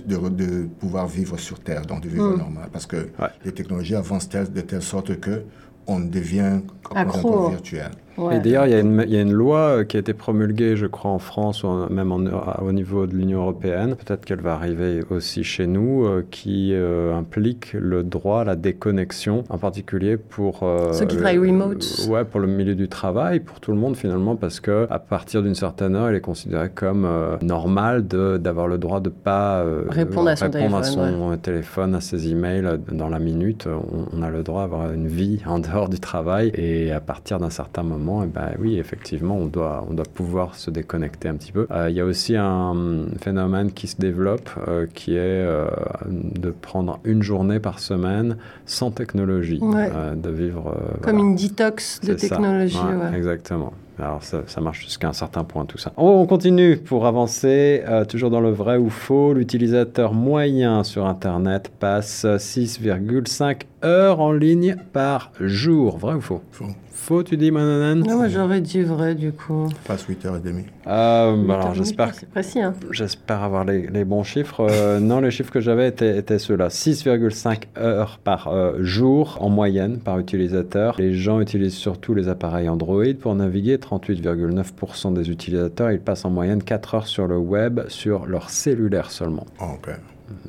de, 0.04 0.68
pouvoir 0.80 1.06
vivre 1.06 1.38
sur 1.38 1.60
Terre, 1.60 1.82
dans 1.86 2.00
du 2.00 2.08
vivre 2.08 2.34
mm. 2.34 2.38
normal, 2.38 2.68
parce 2.72 2.86
que 2.86 3.08
les 3.44 3.52
technologies 3.52 3.94
avancent 3.94 4.28
de 4.28 4.60
telle 4.62 4.82
sorte 4.82 5.20
que 5.20 5.42
on 5.86 6.00
devient 6.00 6.60
Accro. 6.94 7.50
virtuel. 7.50 7.90
Et 8.32 8.40
d'ailleurs, 8.40 8.66
il 8.66 8.72
y, 8.72 9.16
a 9.16 9.20
une 9.20 9.32
loi 9.32 9.58
euh, 9.58 9.84
qui 9.84 9.96
a 9.96 10.00
été 10.00 10.12
promulguée, 10.12 10.76
je 10.76 10.86
crois, 10.86 11.10
en 11.10 11.18
France 11.18 11.62
ou 11.62 11.68
même 11.90 12.12
au 12.12 12.72
niveau 12.72 13.06
de 13.06 13.14
l'Union 13.14 13.40
européenne, 13.40 13.94
peut-être 13.94 14.24
qu'elle 14.24 14.40
va 14.40 14.54
arriver 14.54 15.02
aussi 15.10 15.44
chez 15.44 15.66
nous, 15.66 16.04
euh, 16.04 16.26
qui 16.30 16.72
euh, 16.72 17.14
implique 17.14 17.72
le 17.74 18.02
droit 18.02 18.40
à 18.40 18.44
la 18.44 18.56
déconnexion, 18.56 19.44
en 19.48 19.58
particulier 19.58 20.16
pour... 20.16 20.64
Ceux 20.92 21.06
qui 21.06 21.16
travaillent 21.16 21.38
remote. 21.38 22.06
Ouais, 22.08 22.24
pour 22.24 22.40
le 22.40 22.48
milieu 22.48 22.74
du 22.74 22.88
travail, 22.88 23.40
pour 23.40 23.60
tout 23.60 23.70
le 23.70 23.78
monde 23.78 23.96
finalement, 23.96 24.36
parce 24.36 24.60
que 24.60 24.86
à 24.90 24.98
partir 24.98 25.42
d'une 25.42 25.54
certaine 25.54 25.94
heure, 25.94 26.10
il 26.10 26.16
est 26.16 26.20
considéré 26.20 26.70
comme 26.70 27.08
normal 27.42 28.06
d'avoir 28.06 28.68
le 28.68 28.78
droit 28.78 29.00
de 29.00 29.08
pas 29.08 29.64
répondre 29.88 30.28
à 30.28 30.36
son, 30.36 30.46
répondre 30.46 30.80
téléphone, 30.80 30.80
à, 30.80 30.82
son 30.82 31.36
téléphone, 31.36 31.94
à 31.94 32.00
ses 32.00 32.30
emails 32.30 32.78
dans 32.92 33.08
la 33.08 33.18
minute. 33.18 33.66
On, 33.66 34.06
on 34.18 34.22
a 34.22 34.30
le 34.30 34.42
droit 34.42 34.62
d'avoir 34.62 34.92
une 34.92 35.06
vie 35.06 35.40
en 35.46 35.58
dehors 35.58 35.88
du 35.88 36.00
travail 36.00 36.50
et 36.54 36.92
à 36.92 37.00
partir 37.00 37.38
d'un 37.38 37.50
certain 37.50 37.82
moment, 37.82 38.07
et 38.08 38.26
eh 38.26 38.26
ben, 38.26 38.50
oui, 38.58 38.78
effectivement, 38.78 39.36
on 39.36 39.46
doit, 39.46 39.86
on 39.88 39.94
doit 39.94 40.04
pouvoir 40.12 40.54
se 40.54 40.70
déconnecter 40.70 41.28
un 41.28 41.34
petit 41.34 41.52
peu. 41.52 41.66
Euh, 41.70 41.90
il 41.90 41.96
y 41.96 42.00
a 42.00 42.04
aussi 42.04 42.36
un 42.36 43.06
phénomène 43.20 43.72
qui 43.72 43.86
se 43.86 43.96
développe 43.96 44.50
euh, 44.66 44.86
qui 44.92 45.12
est 45.14 45.18
euh, 45.18 45.66
de 46.06 46.50
prendre 46.50 47.00
une 47.04 47.22
journée 47.22 47.60
par 47.60 47.78
semaine 47.78 48.36
sans 48.66 48.90
technologie, 48.90 49.60
de 49.60 50.30
vivre... 50.30 50.74
Comme 51.02 51.18
une 51.18 51.36
détox 51.36 52.00
de 52.00 52.14
technologie. 52.14 52.78
Exactement. 53.14 53.72
Alors 54.00 54.22
ça, 54.22 54.42
ça 54.46 54.60
marche 54.60 54.84
jusqu'à 54.84 55.08
un 55.08 55.12
certain 55.12 55.42
point 55.42 55.64
tout 55.64 55.78
ça. 55.78 55.92
On 55.96 56.24
continue 56.26 56.76
pour 56.76 57.06
avancer, 57.06 57.82
euh, 57.88 58.04
toujours 58.04 58.30
dans 58.30 58.40
le 58.40 58.50
vrai 58.50 58.76
ou 58.76 58.90
faux. 58.90 59.32
L'utilisateur 59.32 60.14
moyen 60.14 60.84
sur 60.84 61.06
Internet 61.06 61.72
passe 61.80 62.24
6,5 62.24 63.62
heures 63.84 64.20
en 64.20 64.32
ligne 64.32 64.76
par 64.92 65.32
jour. 65.40 65.98
Vrai 65.98 66.14
ou 66.14 66.20
faux? 66.20 66.42
Faux. 66.52 66.66
Faux, 67.08 67.22
tu 67.22 67.38
dis, 67.38 67.50
Mananan 67.50 68.06
Non, 68.06 68.16
moi 68.16 68.28
j'aurais 68.28 68.60
dit 68.60 68.82
vrai 68.82 69.14
du 69.14 69.32
coup. 69.32 69.68
Passe 69.86 70.06
8h30. 70.06 70.64
Euh, 70.86 71.36
bah 71.46 71.54
alors 71.54 71.74
j'espère 71.74 72.14
C'est 72.14 72.28
précis, 72.28 72.60
hein. 72.60 72.74
J'espère 72.90 73.42
avoir 73.42 73.64
les, 73.64 73.86
les 73.86 74.04
bons 74.04 74.24
chiffres. 74.24 74.66
Euh, 74.68 75.00
non, 75.00 75.20
les 75.20 75.30
chiffres 75.30 75.50
que 75.50 75.60
j'avais 75.60 75.88
étaient, 75.88 76.18
étaient 76.18 76.38
ceux-là. 76.38 76.68
6,5 76.68 77.62
heures 77.78 78.18
par 78.22 78.48
euh, 78.48 78.82
jour 78.82 79.38
en 79.40 79.48
moyenne 79.48 80.00
par 80.00 80.18
utilisateur. 80.18 80.96
Les 80.98 81.14
gens 81.14 81.40
utilisent 81.40 81.76
surtout 81.76 82.12
les 82.12 82.28
appareils 82.28 82.68
Android 82.68 83.14
pour 83.18 83.34
naviguer. 83.34 83.76
38,9% 83.78 85.14
des 85.14 85.30
utilisateurs, 85.30 85.90
ils 85.92 86.00
passent 86.00 86.26
en 86.26 86.30
moyenne 86.30 86.62
4 86.62 86.94
heures 86.94 87.06
sur 87.06 87.26
le 87.26 87.38
web 87.38 87.80
sur 87.88 88.26
leur 88.26 88.50
cellulaire 88.50 89.10
seulement. 89.10 89.46
Oh, 89.62 89.66
ok. 89.76 89.94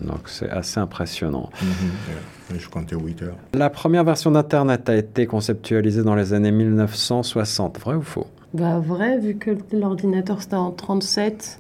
Donc 0.01 0.27
c'est 0.27 0.49
assez 0.49 0.79
impressionnant. 0.79 1.49
Mhm. 1.61 2.57
Je 2.57 2.69
comptais 2.69 2.95
8 2.95 3.21
heures. 3.23 3.35
La 3.53 3.69
première 3.69 4.03
version 4.03 4.31
d'Internet 4.31 4.89
a 4.89 4.95
été 4.95 5.25
conceptualisée 5.25 6.03
dans 6.03 6.15
les 6.15 6.33
années 6.33 6.51
1960. 6.51 7.79
Vrai 7.79 7.95
ou 7.95 8.01
faux? 8.01 8.27
Bah 8.53 8.79
vrai, 8.79 9.19
vu 9.19 9.35
que 9.35 9.51
l'ordinateur 9.71 10.41
c'était 10.41 10.55
en 10.55 10.71
37. 10.71 11.59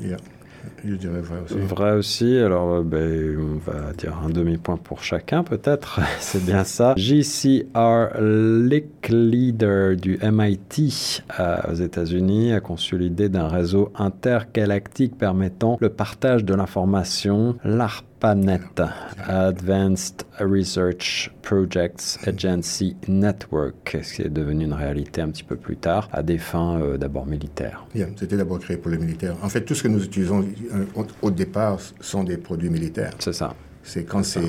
Yeah. 0.00 0.16
Vrai 0.84 1.92
aussi. 1.92 2.08
Aussi, 2.08 2.38
alors 2.38 2.74
euh, 2.74 2.82
ben, 2.82 3.38
on 3.38 3.70
va 3.70 3.92
dire 3.92 4.16
un 4.24 4.30
demi-point 4.30 4.76
pour 4.76 5.02
chacun 5.02 5.42
peut-être, 5.42 6.00
c'est 6.20 6.44
bien 6.44 6.64
ça. 6.64 6.94
JCR 6.96 8.20
Lick 8.20 9.08
Leader 9.08 9.96
du 9.96 10.18
MIT 10.22 11.22
euh, 11.38 11.56
aux 11.70 11.74
États-Unis 11.74 12.52
a 12.52 12.60
conçu 12.60 12.96
l'idée 12.96 13.28
d'un 13.28 13.48
réseau 13.48 13.92
intergalactique 13.94 15.18
permettant 15.18 15.76
le 15.80 15.90
partage 15.90 16.44
de 16.44 16.54
l'information, 16.54 17.56
l'ARPANET, 18.22 18.60
Advanced 19.26 20.24
Research 20.40 21.30
Projects 21.42 22.18
Agency 22.26 22.96
Network, 23.06 23.96
ce 24.02 24.14
qui 24.14 24.22
est 24.22 24.28
devenu 24.28 24.64
une 24.64 24.72
réalité 24.72 25.20
un 25.20 25.28
petit 25.30 25.44
peu 25.44 25.56
plus 25.56 25.76
tard, 25.76 26.08
à 26.12 26.22
des 26.22 26.38
fins 26.38 26.80
euh, 26.80 26.96
d'abord 26.96 27.26
militaires. 27.26 27.86
Yeah, 27.94 28.08
C'était 28.16 28.36
d'abord 28.36 28.58
créé 28.58 28.76
pour 28.76 28.90
les 28.90 28.98
militaires. 28.98 29.36
En 29.42 29.48
fait, 29.48 29.62
tout 29.62 29.74
ce 29.74 29.82
que 29.82 29.88
nous 29.88 30.04
utilisons 30.04 30.44
euh, 30.74 30.84
au, 31.22 31.30
départ 31.30 31.78
sont 32.00 32.24
des 32.24 32.36
produits 32.36 32.70
militaires. 32.70 33.12
C'est 33.18 33.32
ça. 33.32 33.54
C'est 33.84 34.04
quand 34.04 34.22
c'est... 34.22 34.42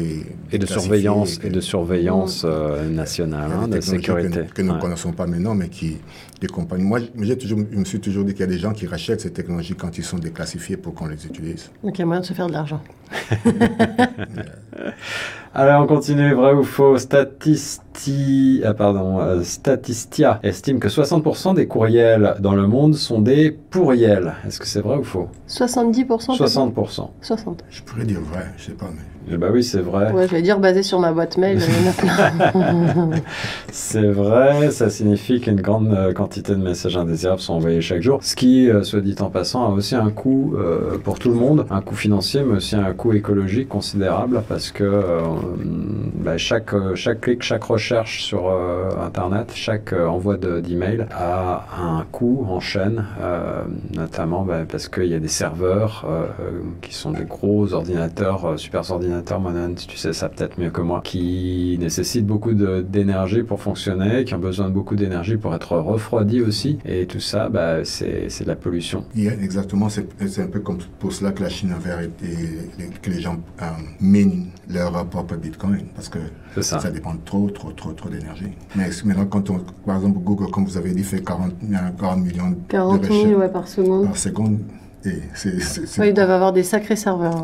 Et 0.52 0.58
de 0.58 0.66
surveillance, 0.66 1.38
que- 1.38 1.48
et 1.48 1.50
de 1.50 1.62
surveillance 1.62 2.44
euh, 2.46 2.90
nationale, 2.90 3.52
hein, 3.54 3.68
des 3.68 3.78
de 3.78 3.82
sécurité. 3.82 4.46
Que, 4.48 4.54
que 4.54 4.62
nous 4.64 4.70
ne 4.70 4.74
Ouais. 4.74 4.80
connaissons 4.82 5.14
pas 5.14 5.28
maintenant, 5.28 5.56
mais 5.56 5.70
qui, 5.70 5.98
des 6.40 6.48
compagnies. 6.48 6.84
Moi, 6.84 7.00
j'ai 7.22 7.38
toujours, 7.38 7.60
je 7.72 7.78
me 7.78 7.86
suis 7.86 8.00
toujours 8.00 8.24
dit 8.24 8.34
qu'il 8.34 8.42
y 8.42 8.44
a 8.44 8.48
des 8.48 8.58
gens 8.58 8.74
qui 8.74 8.88
rachètent 8.88 9.22
ces 9.22 9.32
technologies 9.32 9.76
quand 9.76 9.98
ils 9.98 10.04
sont 10.04 10.18
déclassifiés 10.18 10.78
pour 10.78 10.94
qu'on 10.94 11.08
les 11.08 11.26
utilise. 11.26 11.72
Donc 11.84 11.98
il 11.98 12.00
y 12.00 12.04
a 12.04 12.06
moyen 12.06 12.22
de 12.22 12.26
se 12.26 12.34
faire 12.34 12.48
de 12.48 12.54
l'argent. 12.54 12.82
Allez, 15.54 15.74
on 15.82 15.88
continue, 15.88 16.34
vrai 16.36 16.54
ou 16.54 16.64
faux 16.64 17.00
Statisti... 17.00 18.62
ah, 18.64 18.76
pardon, 18.76 19.20
euh, 19.20 19.42
Statistia 19.42 20.40
estime 20.44 20.80
que 20.80 20.88
60% 20.88 21.56
des 21.56 21.68
courriels 21.68 22.36
dans 22.40 22.54
le 22.54 22.68
monde 22.68 22.94
sont 22.94 23.20
des 23.20 23.50
pourriels. 23.52 24.36
Est-ce 24.46 24.60
que 24.60 24.68
c'est 24.68 24.82
vrai 24.82 24.98
ou 24.98 25.04
faux? 25.04 25.28
70% 25.48 26.06
peut-être 26.06 26.46
60%. 26.46 27.10
60. 27.22 27.64
Je 27.70 27.82
pourrais 27.82 28.06
dire 28.06 28.22
vrai, 28.22 28.46
je 28.58 28.66
sais 28.66 28.72
pas, 28.74 28.90
mais. 28.94 29.02
Eh 29.32 29.38
bah 29.38 29.48
oui, 29.52 29.64
c'est 29.64 29.82
vrai. 29.82 30.12
Ouais, 30.12 30.28
je 30.28 30.32
vais 30.32 30.42
dire 30.42 30.60
basé 30.60 30.82
sur 30.82 31.00
ma 31.00 31.12
boîte 31.12 31.38
mail, 31.38 31.60
plein. 31.98 33.12
C'est 33.72 34.10
vrai, 34.10 34.72
ça 34.72 34.90
signifie 34.90 35.40
qu'une 35.40 35.62
grande 35.62 35.94
euh, 35.94 36.14
de 36.38 36.56
messages 36.56 36.96
indésirables 36.98 37.42
sont 37.42 37.54
envoyés 37.54 37.82
chaque 37.82 38.02
jour, 38.02 38.20
ce 38.22 38.36
qui, 38.36 38.70
euh, 38.70 38.84
soit 38.84 39.02
dit 39.02 39.16
en 39.20 39.30
passant, 39.30 39.66
a 39.66 39.70
aussi 39.70 39.96
un 39.96 40.10
coût 40.12 40.54
euh, 40.58 40.98
pour 41.04 41.18
tout 41.20 41.30
le 41.30 41.36
monde, 41.36 41.66
un 41.72 41.82
coût 41.82 41.96
financier, 41.96 42.44
mais 42.46 42.58
aussi 42.58 42.76
un 42.76 42.94
coût 42.94 43.14
écologique 43.14 43.68
considérable, 43.68 44.44
parce 44.48 44.72
que 44.72 44.84
euh, 44.84 45.22
bah, 46.16 46.38
chaque, 46.38 46.72
chaque 46.96 47.22
clic, 47.22 47.42
chaque 47.42 47.64
recherche 47.64 48.24
sur 48.24 48.52
Internet, 49.04 49.52
chaque 49.56 49.94
envoi 49.94 50.38
de- 50.38 50.60
d'email 50.60 51.08
a 51.12 51.66
un 51.82 52.04
coût 52.12 52.46
en 52.48 52.60
chaîne, 52.60 53.06
notamment 53.96 54.44
bah, 54.44 54.60
parce 54.70 54.88
qu'il 54.88 55.06
y 55.08 55.16
a 55.16 55.20
des 55.20 55.28
serveurs 55.28 56.06
qui 56.82 56.94
sont 56.94 57.12
des 57.12 57.26
gros 57.26 57.74
ordinateurs, 57.74 58.54
super 58.60 58.90
ordinateurs, 58.92 59.40
Monan, 59.40 59.74
tu 59.76 59.98
sais 59.98 60.14
ça 60.14 60.30
peut-être 60.30 60.60
mieux 60.60 60.70
que 60.70 60.82
moi, 60.82 61.02
qui 61.04 61.78
nécessitent 61.80 62.28
beaucoup 62.28 62.54
de- 62.54 62.82
d'énergie 62.88 63.44
pour 63.44 63.62
fonctionner, 63.62 64.26
qui 64.26 64.36
ont 64.36 64.40
besoin 64.40 64.68
de 64.68 64.74
beaucoup 64.74 64.96
d'énergie 64.96 65.38
pour 65.38 65.56
être 65.56 65.76
refroidis 65.78 66.19
aussi, 66.46 66.80
et 66.86 67.06
tout 67.06 67.20
ça, 67.20 67.50
bah, 67.50 67.84
c'est 67.84 68.30
c'est 68.30 68.44
de 68.44 68.50
la 68.50 68.56
pollution. 68.56 69.06
Exactement, 69.16 69.90
c'est 69.90 70.08
c'est 70.28 70.44
un 70.44 70.48
peu 70.48 70.60
comme 70.60 70.78
pour 71.00 71.14
cela 71.14 71.32
que 71.32 71.42
la 71.44 71.50
Chine 71.50 71.72
avait 71.72 71.92
arrêté, 71.92 72.28
que 73.02 73.10
les 73.10 73.22
gens 73.22 73.38
euh, 73.62 73.66
minent 74.00 74.48
leur 74.70 75.06
propre 75.08 75.36
bitcoin, 75.36 75.86
parce 75.96 76.10
que 76.10 76.20
ça. 76.62 76.80
ça 76.80 76.92
dépend 76.92 77.16
trop, 77.26 77.50
trop, 77.50 77.72
trop, 77.72 77.94
trop 77.94 78.10
d'énergie. 78.10 78.52
Mais 78.76 78.90
maintenant, 79.06 79.26
quand 79.26 79.50
on, 79.50 79.60
par 79.86 79.98
exemple, 79.98 80.20
Google, 80.20 80.52
comme 80.52 80.66
vous 80.66 80.78
avez 80.78 80.92
dit, 80.92 81.04
fait 81.04 81.24
40, 81.24 81.54
il 81.64 81.72
y 81.72 81.76
a 81.76 81.92
40 81.92 82.20
millions 82.20 82.56
40 82.68 83.02
de 83.02 83.08
000 83.08 83.20
recherches 83.20 83.38
ouais, 83.38 83.50
par 83.50 83.68
seconde. 83.68 84.06
par 84.06 84.18
seconde, 84.18 84.60
et 85.06 85.22
Ouais, 86.00 86.10
ils 86.10 86.14
doivent 86.14 86.32
avoir 86.32 86.52
des 86.52 86.64
sacrés 86.64 86.96
serveurs. 86.98 87.38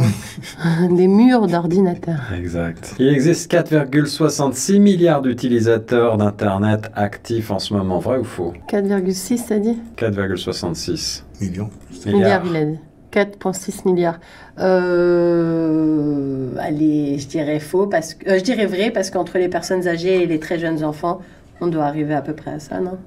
hein. 0.64 0.88
des 0.92 1.08
murs 1.08 1.48
d'ordinateurs. 1.48 2.20
Exact. 2.38 2.96
Il 3.00 3.08
existe 3.08 3.52
4,66 3.52 4.80
milliards 4.80 5.22
d'utilisateurs 5.22 6.18
d'Internet 6.18 6.90
actifs 6.96 7.52
en 7.52 7.60
ce 7.60 7.74
moment, 7.74 8.00
vrai 8.00 8.18
ou 8.18 8.24
faux? 8.26 8.54
4,6, 8.70 9.38
ça 9.38 9.60
dit? 9.60 9.78
4,66 9.98 11.24
millions. 11.42 11.70
Milliards, 12.06 12.44
il 12.46 12.56
a 12.56 12.66
dit. 12.66 12.80
4,6 13.14 13.86
milliards. 13.88 14.20
Euh, 15.16 16.52
allez, 16.60 17.18
je 17.20 17.28
dirais 17.28 17.60
faux 17.60 17.88
parce 17.88 18.14
que 18.14 18.30
euh, 18.30 18.38
je 18.40 18.44
dirais 18.44 18.66
vrai 18.66 18.92
parce 18.92 19.10
qu'entre 19.10 19.38
les 19.38 19.48
personnes 19.48 19.88
âgées 19.88 20.24
et 20.24 20.26
les 20.28 20.40
très 20.40 20.60
jeunes 20.60 20.84
enfants, 20.84 21.22
on 21.62 21.68
doit 21.68 21.86
arriver 21.86 22.14
à 22.14 22.22
peu 22.22 22.34
près 22.34 22.52
à 22.52 22.60
ça, 22.60 22.80
non? 22.82 22.98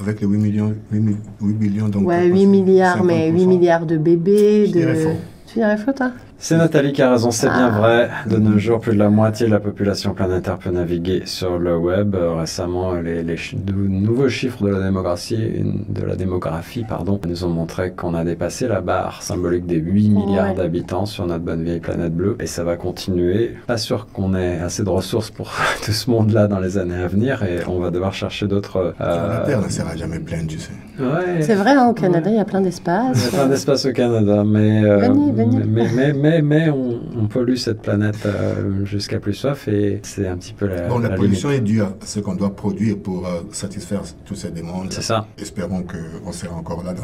Avec 0.00 0.20
les 0.20 0.26
8 0.26 0.38
millions, 0.38 0.74
8, 0.90 1.00
mi- 1.00 1.16
8 1.40 1.54
millions, 1.54 1.88
donc... 1.88 2.06
Ouais, 2.08 2.24
je 2.24 2.28
pense 2.30 2.38
8 2.40 2.44
que 2.44 2.50
milliards, 2.50 3.04
mais 3.04 3.28
8 3.30 3.42
50%. 3.44 3.46
milliards 3.46 3.86
de 3.86 3.96
bébés, 3.98 4.66
Je 4.66 4.72
de. 4.72 4.94
faux. 4.94 5.16
Tu 5.46 5.54
dirais 5.58 5.76
faux, 5.76 5.92
toi? 5.92 6.12
C'est 6.44 6.56
Nathalie 6.56 6.92
qui 6.92 7.00
a 7.02 7.12
raison, 7.12 7.30
c'est 7.30 7.46
bien 7.46 7.70
Ah. 7.72 7.78
vrai. 7.78 8.10
De 8.28 8.36
nos 8.36 8.58
jours, 8.58 8.80
plus 8.80 8.94
de 8.94 8.98
la 8.98 9.10
moitié 9.10 9.46
de 9.46 9.52
la 9.52 9.60
population 9.60 10.12
planétaire 10.12 10.58
peut 10.58 10.70
naviguer 10.70 11.22
sur 11.24 11.56
le 11.56 11.76
web. 11.78 12.16
Euh, 12.16 12.34
Récemment, 12.34 12.94
les, 12.94 13.22
les 13.22 13.36
chi- 13.36 13.54
de 13.54 13.72
nouveaux 13.72 14.28
chiffres 14.28 14.60
de 14.64 14.70
la 14.70 14.80
démographie, 14.80 15.36
de 15.88 16.02
la 16.04 16.16
démographie 16.16 16.82
pardon, 16.82 17.20
nous 17.28 17.44
ont 17.44 17.48
montré 17.48 17.92
qu'on 17.92 18.14
a 18.14 18.24
dépassé 18.24 18.66
la 18.66 18.80
barre 18.80 19.22
symbolique 19.22 19.66
des 19.66 19.76
8 19.76 20.08
milliards 20.08 20.48
Ouais. 20.48 20.54
d'habitants 20.56 21.06
sur 21.06 21.28
notre 21.28 21.44
bonne 21.44 21.62
vieille 21.62 21.78
planète 21.78 22.12
bleue. 22.12 22.36
Et 22.40 22.46
ça 22.46 22.64
va 22.64 22.74
continuer. 22.74 23.54
Pas 23.68 23.76
sûr 23.78 24.08
qu'on 24.12 24.34
ait 24.34 24.58
assez 24.58 24.82
de 24.82 24.88
ressources 24.90 25.30
pour 25.30 25.52
tout 25.84 25.92
ce 25.92 26.10
monde-là 26.10 26.48
dans 26.48 26.58
les 26.58 26.76
années 26.76 27.00
à 27.00 27.06
venir. 27.06 27.44
Et 27.44 27.58
on 27.68 27.78
va 27.78 27.92
devoir 27.92 28.12
chercher 28.14 28.48
d'autres... 28.48 28.94
euh, 29.00 29.28
La 29.38 29.44
Terre 29.46 29.60
ne 29.62 29.68
sera 29.68 29.94
jamais 29.94 30.18
pleine, 30.18 30.48
tu 30.48 30.58
sais. 30.58 30.72
ouais. 30.98 31.40
C'est 31.42 31.54
vrai, 31.54 31.70
hein, 31.76 31.86
au 31.86 31.92
Canada, 31.92 32.28
il 32.28 32.36
y 32.36 32.40
a 32.40 32.44
plein 32.44 32.60
Il 32.60 32.66
y 32.66 32.68
a 32.68 33.30
plein 33.30 33.46
d'espace 33.46 33.86
au 33.86 33.92
Canada, 33.92 34.42
mais, 34.44 34.82
euh, 34.84 34.96
Venez, 35.08 35.30
venez. 35.32 35.58
mais, 35.64 35.86
mais, 35.94 36.12
mais, 36.12 36.31
mais 36.40 36.70
on, 36.70 37.00
on 37.18 37.26
pollue 37.26 37.56
cette 37.56 37.82
planète 37.82 38.24
euh, 38.24 38.84
jusqu'à 38.84 39.18
plus 39.20 39.34
soif 39.34 39.68
et 39.68 40.00
c'est 40.02 40.26
un 40.28 40.36
petit 40.36 40.54
peu 40.54 40.66
la, 40.66 40.88
Bon, 40.88 40.98
la, 40.98 41.10
la 41.10 41.16
pollution 41.16 41.50
limite. 41.50 41.68
est 41.68 41.72
due 41.72 41.82
à 41.82 41.92
ce 42.04 42.20
qu'on 42.20 42.34
doit 42.34 42.54
produire 42.54 42.96
pour 43.02 43.26
euh, 43.26 43.40
satisfaire 43.50 44.00
toutes 44.24 44.36
ces 44.38 44.50
demandes. 44.50 44.86
C'est 44.90 45.02
ça. 45.02 45.26
Espérons 45.38 45.82
qu'on 46.22 46.32
sera 46.32 46.54
encore 46.54 46.82
là 46.84 46.94
dans 46.94 47.02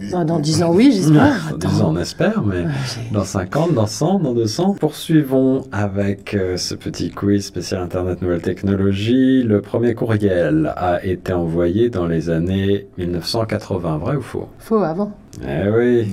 10 0.00 0.12
Ah, 0.14 0.24
dans 0.24 0.38
10 0.40 0.62
ans, 0.64 0.72
oui, 0.74 0.90
j'espère. 0.92 1.52
Dans 1.58 1.68
10 1.68 1.80
ans, 1.82 1.92
on 1.92 1.96
espère, 1.98 2.42
mais 2.42 2.64
dans 3.12 3.24
50, 3.24 3.72
dans 3.74 3.86
100, 3.86 4.18
dans 4.20 4.34
200. 4.34 4.76
Poursuivons 4.80 5.62
avec 5.72 6.34
euh, 6.34 6.56
ce 6.56 6.74
petit 6.74 7.10
quiz 7.10 7.44
spécial 7.46 7.80
Internet 7.82 8.20
Nouvelles 8.22 8.42
Technologies. 8.42 9.42
Le 9.44 9.60
premier 9.60 9.94
courriel 9.94 10.72
a 10.76 11.04
été 11.04 11.32
envoyé 11.32 11.90
dans 11.90 12.06
les 12.06 12.28
années 12.30 12.86
1980, 12.98 13.98
vrai 13.98 14.16
ou 14.16 14.22
faux? 14.22 14.48
Faux 14.58 14.78
avant. 14.82 15.12
Eh 15.46 15.68
oui, 15.70 16.08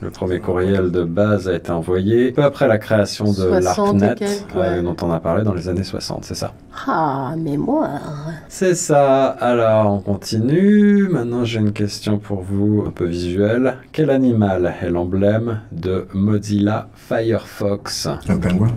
le 0.00 0.10
premier 0.10 0.38
courriel 0.38 0.90
de 0.90 1.02
base 1.02 1.48
a 1.48 1.54
été 1.54 1.70
envoyé 1.70 2.32
peu 2.32 2.44
après 2.44 2.68
la 2.68 2.78
création 2.78 3.24
de 3.26 3.32
60 3.32 3.58
et 3.58 3.60
l'ARPANET, 3.60 4.14
quelques, 4.14 4.56
euh, 4.56 4.82
dont 4.82 4.96
on 5.02 5.10
a 5.10 5.20
parlé 5.20 5.42
dans 5.42 5.54
les 5.54 5.68
années 5.68 5.84
60, 5.84 6.24
c'est 6.24 6.34
ça. 6.34 6.52
Ah, 6.86 7.34
mémoire. 7.36 8.00
C'est 8.48 8.74
ça, 8.74 9.26
alors 9.26 9.92
on 9.92 10.00
continue. 10.00 11.08
Maintenant 11.08 11.44
j'ai 11.44 11.58
une 11.58 11.72
question 11.72 12.18
pour 12.18 12.42
vous 12.42 12.84
un 12.86 12.90
peu 12.90 13.06
visuelle. 13.06 13.78
Quel 13.92 14.10
animal 14.10 14.74
est 14.80 14.90
l'emblème 14.90 15.60
de 15.72 16.06
Mozilla 16.14 16.88
Firefox? 16.94 18.06
Un 18.28 18.38
pingouin 18.38 18.68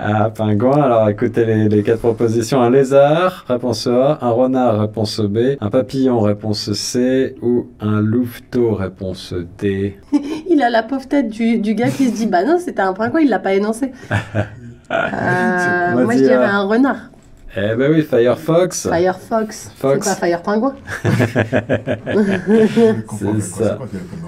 Ah, 0.00 0.30
pingouin, 0.30 0.80
alors 0.80 1.08
écoutez 1.08 1.44
les, 1.44 1.68
les 1.68 1.82
quatre 1.82 1.98
propositions. 1.98 2.62
Un 2.62 2.70
lézard, 2.70 3.44
réponse 3.48 3.88
A. 3.88 4.18
Un 4.20 4.30
renard, 4.30 4.78
réponse 4.78 5.18
B. 5.18 5.56
Un 5.60 5.70
papillon, 5.70 6.20
réponse 6.20 6.72
C. 6.72 7.34
Ou 7.42 7.66
un 7.80 8.00
louveteau, 8.00 8.74
réponse 8.74 9.34
D. 9.58 9.98
Il 10.48 10.62
a 10.62 10.70
la 10.70 10.84
pauvre 10.84 11.08
tête 11.08 11.28
du, 11.28 11.58
du 11.58 11.74
gars 11.74 11.88
qui 11.88 12.10
se 12.10 12.14
dit 12.14 12.26
Bah 12.26 12.44
non, 12.44 12.58
c'était 12.60 12.82
un 12.82 12.92
pingouin, 12.92 13.20
il 13.20 13.28
l'a 13.28 13.40
pas 13.40 13.54
énoncé. 13.54 13.92
Euh, 14.90 16.02
moi, 16.02 16.14
je 16.14 16.22
dirais 16.22 16.46
un 16.46 16.62
renard. 16.62 17.10
Eh 17.56 17.74
ben 17.74 17.90
oui, 17.90 18.02
Firefox. 18.02 18.88
Firefox. 18.88 19.72
Fox. 19.76 20.06
C'est 20.06 20.14
pas 20.20 20.26
Fire 20.26 20.42
Pingouin 20.42 20.74
C'est 23.18 23.40
ça. 23.40 23.78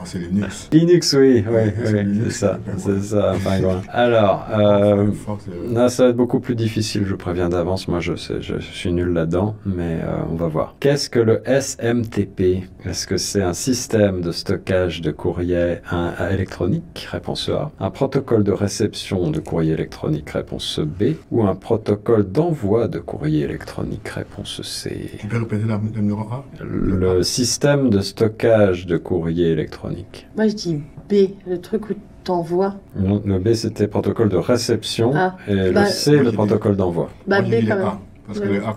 C'est 0.05 0.19
Linux. 0.19 0.69
Linux, 0.73 1.13
oui, 1.19 1.45
oui, 1.49 1.71
oui, 1.85 2.05
Linux, 2.05 2.25
c'est 2.35 2.47
ça, 2.47 2.59
c'est 2.79 3.01
ça, 3.03 3.35
pingouin. 3.45 3.83
Alors, 3.91 4.47
euh, 4.53 5.07
Firefox, 5.13 5.45
euh, 5.49 5.75
là, 5.75 5.89
ça 5.91 6.05
va 6.05 6.09
être 6.11 6.17
beaucoup 6.17 6.41
plus 6.41 6.55
difficile, 6.55 7.05
je 7.07 7.15
préviens 7.15 7.49
d'avance. 7.51 7.89
Moi, 7.89 8.01
je, 8.01 8.17
sais, 8.17 8.41
je, 8.41 8.59
suis 8.59 8.93
nul 8.93 9.09
là-dedans, 9.13 9.55
mais 9.67 10.01
euh, 10.03 10.23
on 10.31 10.35
va 10.37 10.49
voir. 10.49 10.77
Qu'est-ce 10.81 11.11
que 11.11 11.21
le 11.21 11.43
SMTP 11.45 12.65
Est-ce 12.87 13.07
que 13.07 13.19
c'est 13.19 13.43
un 13.43 13.53
système 13.53 14.23
de 14.23 14.33
stockage 14.33 15.03
de 15.03 15.11
courrier 15.11 15.77
un- 15.91 16.15
un 16.19 16.31
électronique? 16.31 17.07
Réponse 17.13 17.49
A. 17.51 17.71
Un 17.81 17.91
protocole 17.91 18.45
de 18.45 18.53
réception 18.53 19.31
de 19.31 19.41
courrier 19.41 19.75
électronique 19.75 20.31
Réponse 20.31 20.81
B. 20.81 21.15
Ou 21.31 21.43
un 21.47 21.55
protocole 21.55 22.25
d'envoi 22.31 22.89
de 22.89 22.99
courrier 22.99 23.10
électronique 23.25 24.09
Réponse 24.09 24.63
C. 24.63 25.11
Tu 25.19 25.27
peux 25.27 25.39
répéter 25.39 25.65
la- 25.67 25.81
le 25.95 26.01
numéro 26.01 26.21
A? 26.21 26.45
Le 26.63 27.23
système 27.23 27.91
de 27.91 28.01
stockage 28.01 28.87
de 28.87 28.97
courrier 28.97 29.51
électronique. 29.51 30.27
Moi, 30.37 30.49
je 30.49 30.55
dis 30.55 30.75
B, 31.09 31.15
le 31.47 31.59
truc 31.61 31.91
où 31.91 31.95
t'envoies. 32.25 32.75
Non, 32.97 33.23
Le 33.25 33.39
B, 33.39 33.53
c'était 33.55 33.89
protocole 33.89 34.29
de 34.29 34.37
réception. 34.37 35.13
Ah, 35.15 35.37
et 35.49 35.71
bah- 35.73 35.83
le 35.83 35.87
C, 35.87 36.15
Moi, 36.15 36.23
le 36.25 36.33
protocole 36.33 36.77
d'envoi. 36.77 37.11
Bah, 37.27 37.41
Moi, 37.43 37.51
B 37.51 37.55
quand 37.67 37.77
même. 37.77 37.85
A, 37.87 38.01
parce 38.27 38.41
que 38.41 38.49
Ouais. 38.49 38.59
le 38.59 38.65
A 38.65 38.77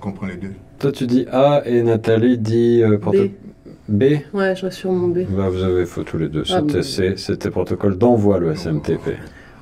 comprend 0.00 0.26
les 0.26 0.36
deux. 0.36 0.52
Toi, 0.78 0.92
tu 0.92 1.06
dis 1.06 1.26
A 1.32 1.62
et 1.64 1.82
Nathalie 1.82 2.38
dit 2.38 2.82
euh, 2.82 2.98
proto- 2.98 3.30
B? 3.88 4.02
Ouais, 4.34 4.54
je 4.56 4.66
reste 4.66 4.78
sur 4.78 4.90
mon 4.92 5.08
B. 5.08 5.20
Bah, 5.30 5.48
vous 5.48 5.62
avez 5.62 5.86
faux 5.86 6.02
tous 6.02 6.18
les 6.18 6.28
deux. 6.28 6.42
Ah, 6.50 6.60
C'était 6.60 6.78
bon. 6.78 6.82
C, 6.82 7.14
c'était 7.16 7.50
protocole 7.50 7.96
d'envoi, 7.96 8.38
le 8.38 8.50
SMTP. 8.54 9.16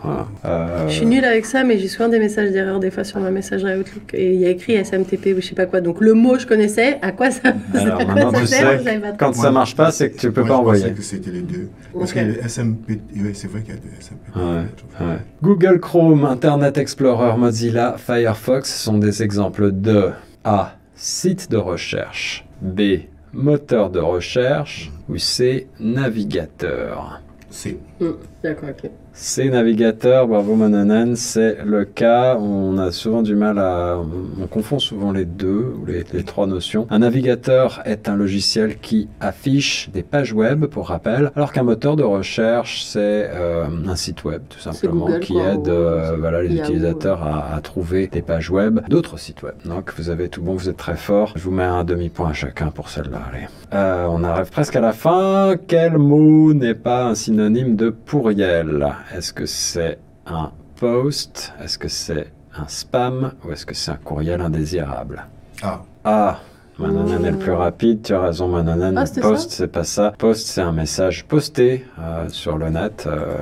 Voilà. 0.05 0.27
Euh, 0.45 0.89
Je 0.89 0.93
suis 0.95 1.07
nulle 1.07 1.25
avec 1.25 1.47
ça, 1.47 1.65
mais 1.65 1.79
j'ai 1.79 1.89
souvent 1.89 2.09
des 2.09 2.19
messages 2.19 2.51
d'erreur 2.53 2.79
des 2.79 2.91
fois 2.91 3.05
sur 3.05 3.19
ma 3.21 3.31
messagerie 3.31 3.79
Outlook. 3.79 4.13
Et 4.13 4.35
il 4.35 4.41
y 4.41 4.47
a 4.47 4.51
écrit 4.51 4.75
SMTP 4.85 5.35
ou 5.37 5.41
je 5.41 5.47
sais 5.49 5.55
pas 5.55 5.67
quoi. 5.67 5.81
Donc 5.81 6.01
le 6.01 6.13
mot, 6.15 6.39
je 6.39 6.47
connaissais. 6.47 6.99
À 7.03 7.13
quoi 7.13 7.31
ça, 7.31 7.55
Alors, 7.75 8.01
à 8.01 8.05
quoi 8.05 8.15
maintenant, 8.15 8.33
ça 8.35 8.41
tu 8.41 8.47
sert 8.47 8.83
sais. 8.83 9.01
Quand 9.19 9.33
ça 9.33 9.51
marche 9.51 9.75
pas, 9.75 9.91
c'est 9.91 10.11
que 10.11 10.19
tu 10.19 10.31
peux 10.31 10.43
Moi, 10.43 10.49
pas 10.51 10.55
je 10.55 10.61
envoyer. 10.61 10.83
pensais 10.83 10.95
que 10.95 11.03
c'était 11.03 11.31
les 11.31 11.41
deux. 11.43 11.69
Parce 11.99 12.11
Ok. 12.11 12.17
que 12.19 12.21
le 12.25 12.49
SMP, 12.49 13.01
oui, 13.17 13.31
c'est 13.35 13.49
vrai 13.51 13.63
qu'il 13.63 13.75
y 13.75 13.77
a 13.77 13.81
deux. 13.81 14.41
Ouais, 14.41 15.07
ouais. 15.07 15.17
Google 15.43 15.81
Chrome, 15.81 16.25
Internet 16.25 16.77
Explorer, 16.79 17.37
Mozilla, 17.39 17.97
Firefox 17.99 18.73
sont 18.83 18.99
des 18.99 19.23
exemples 19.23 19.73
de 19.73 20.11
A. 20.45 20.75
Site 20.97 21.51
de 21.51 21.57
recherche. 21.57 22.47
B. 22.63 22.81
Moteur 23.33 23.91
de 23.91 23.99
recherche. 23.99 24.93
Ou 25.09 25.19
C. 25.19 25.67
Navigateur. 25.81 27.21
C'est. 27.51 27.77
Hmm, 28.01 28.13
D'accord, 28.43 28.69
ok. 28.71 28.91
C 29.17 29.49
navigateur, 29.49 30.27
bravo 30.27 30.57
Mananan, 30.57 31.15
c'est 31.15 31.59
le 31.65 31.85
cas. 31.85 32.37
On 32.37 32.79
a 32.79 32.91
souvent 32.91 33.23
du 33.23 33.37
mal 33.37 33.61
à. 33.61 33.97
On 34.43 34.47
confond 34.49 34.81
souvent 34.81 35.13
les 35.13 35.25
deux, 35.25 35.73
ou 35.81 35.87
les, 35.87 36.05
les 36.13 36.25
trois 36.25 36.49
notions. 36.49 36.89
Un 36.91 36.99
navigateur 36.99 37.81
est 37.85 38.09
un 38.09 38.17
logiciel 38.17 38.77
qui 38.79 39.09
affiche 39.21 39.89
des 39.93 40.03
pages 40.03 40.33
web, 40.33 40.67
pour 40.67 40.89
rappel, 40.89 41.31
alors 41.37 41.53
qu'un 41.53 41.63
moteur 41.63 41.95
de 41.95 42.03
recherche, 42.03 42.83
c'est 42.83 43.31
euh, 43.33 43.67
un 43.87 43.95
site 43.95 44.25
web, 44.25 44.43
tout 44.49 44.59
simplement, 44.59 45.07
Google, 45.07 45.21
qui 45.21 45.35
quoi, 45.35 45.53
aide 45.53 45.69
euh, 45.69 46.17
voilà, 46.19 46.43
les 46.43 46.57
Yahoo, 46.57 46.65
utilisateurs 46.65 47.23
à, 47.23 47.55
à 47.55 47.61
trouver 47.61 48.09
des 48.09 48.21
pages 48.21 48.51
web, 48.51 48.81
d'autres 48.89 49.17
sites 49.17 49.45
web. 49.45 49.55
Donc 49.65 49.93
vous 49.97 50.11
avez 50.11 50.29
tout 50.29 50.43
bon, 50.43 50.55
vous 50.55 50.69
êtes 50.69 50.77
très 50.77 50.97
fort. 50.97 51.33
Je 51.37 51.43
vous 51.45 51.53
mets 51.53 51.63
un 51.63 51.85
demi-point 51.85 52.31
à 52.31 52.33
chacun 52.33 52.71
pour 52.71 52.89
celle-là. 52.89 53.21
Allez. 53.33 53.47
Euh, 53.75 54.09
on 54.11 54.25
arrive 54.25 54.51
presque 54.51 54.75
à 54.75 54.81
la 54.81 54.93
fin. 54.93 55.55
Quel 55.69 55.99
mot 55.99 56.53
n'est 56.53 56.75
pas 56.75 57.05
un 57.05 57.15
synonyme 57.15 57.77
de 57.77 57.91
pourriel? 57.91 58.89
Est-ce 59.13 59.33
que 59.33 59.47
c'est 59.47 59.99
un 60.27 60.53
post? 60.77 61.53
Est-ce 61.61 61.79
que 61.79 61.89
c'est 61.89 62.33
un 62.57 62.67
spam? 62.69 63.33
Ou 63.45 63.53
est-ce 63.53 63.67
que 63.67 63.75
c'est 63.75 63.91
un 63.91 63.97
courriel 63.97 64.41
indésirable? 64.41 65.27
Ah, 65.63 65.83
Ah 66.05 66.39
Mananan 66.79 67.25
est 67.25 67.31
le 67.31 67.39
plus 67.39 67.53
rapide, 67.53 68.03
tu 68.03 68.15
as 68.15 68.21
raison 68.21 68.49
Mananan. 68.49 68.97
Ah, 68.97 69.05
Post, 69.21 69.53
c'est 69.53 69.69
pas 69.69 69.85
ça. 69.85 70.13
Post, 70.19 70.49
c'est 70.49 70.61
un 70.61 70.73
message 70.73 71.25
posté 71.27 71.85
euh, 72.01 72.29
sur 72.29 72.59
le 72.59 72.69
net 72.71 73.07
euh, 73.07 73.37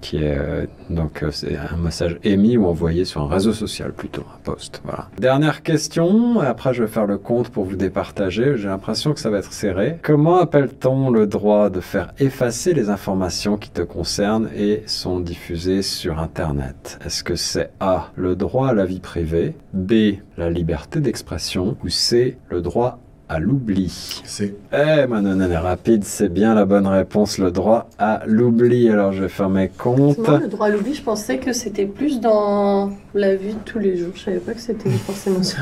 qui 0.00 0.18
est 0.18 0.36
euh, 0.36 0.66
donc 0.90 1.22
euh, 1.22 1.30
c'est 1.30 1.56
un 1.56 1.76
message 1.76 2.18
émis 2.24 2.56
ou 2.56 2.66
envoyé 2.66 3.04
sur 3.04 3.22
un 3.22 3.28
réseau 3.28 3.52
social 3.52 3.92
plutôt, 3.92 4.24
un 4.34 4.38
post. 4.44 4.82
Voilà. 4.84 5.08
Dernière 5.18 5.62
question, 5.62 6.40
après 6.40 6.74
je 6.74 6.82
vais 6.82 6.88
faire 6.88 7.06
le 7.06 7.16
compte 7.16 7.48
pour 7.48 7.64
vous 7.64 7.76
départager. 7.76 8.56
J'ai 8.56 8.68
l'impression 8.68 9.14
que 9.14 9.20
ça 9.20 9.30
va 9.30 9.38
être 9.38 9.52
serré. 9.52 9.98
Comment 10.02 10.38
appelle-t-on 10.38 11.10
le 11.10 11.26
droit 11.26 11.70
de 11.70 11.80
faire 11.80 12.12
effacer 12.18 12.74
les 12.74 12.90
informations 12.90 13.56
qui 13.56 13.70
te 13.70 13.82
concernent 13.82 14.48
et 14.54 14.82
sont 14.86 15.20
diffusées 15.20 15.82
sur 15.82 16.18
Internet? 16.18 16.98
Est-ce 17.04 17.24
que 17.24 17.34
c'est 17.34 17.70
A, 17.80 18.10
le 18.14 18.36
droit 18.36 18.68
à 18.68 18.74
la 18.74 18.84
vie 18.84 19.00
privée, 19.00 19.54
B, 19.72 20.18
la 20.38 20.48
liberté 20.50 21.00
d'expression 21.00 21.76
ou 21.84 21.88
C, 21.88 22.38
le 22.48 22.60
droit 22.62 23.00
à 23.28 23.40
l'oubli? 23.40 24.22
C'est. 24.24 24.54
Eh, 24.72 25.06
Manonan 25.06 25.50
est 25.50 25.56
rapide, 25.58 26.04
c'est 26.04 26.28
bien 26.28 26.54
la 26.54 26.64
bonne 26.64 26.86
réponse, 26.86 27.38
le 27.38 27.50
droit 27.50 27.90
à 27.98 28.22
l'oubli. 28.24 28.88
Alors 28.88 29.12
je 29.12 29.22
vais 29.22 29.28
faire 29.28 29.50
mes 29.50 29.68
comptes. 29.68 30.18
Moi, 30.18 30.38
le 30.38 30.46
droit 30.46 30.68
à 30.68 30.70
l'oubli, 30.70 30.94
je 30.94 31.02
pensais 31.02 31.38
que 31.38 31.52
c'était 31.52 31.86
plus 31.86 32.20
dans 32.20 32.92
la 33.14 33.34
vie 33.34 33.54
de 33.54 33.58
tous 33.64 33.80
les 33.80 33.96
jours. 33.96 34.12
Je 34.14 34.20
savais 34.20 34.38
pas 34.38 34.54
que 34.54 34.60
c'était 34.60 34.90
forcément 34.90 35.42
ça. 35.42 35.58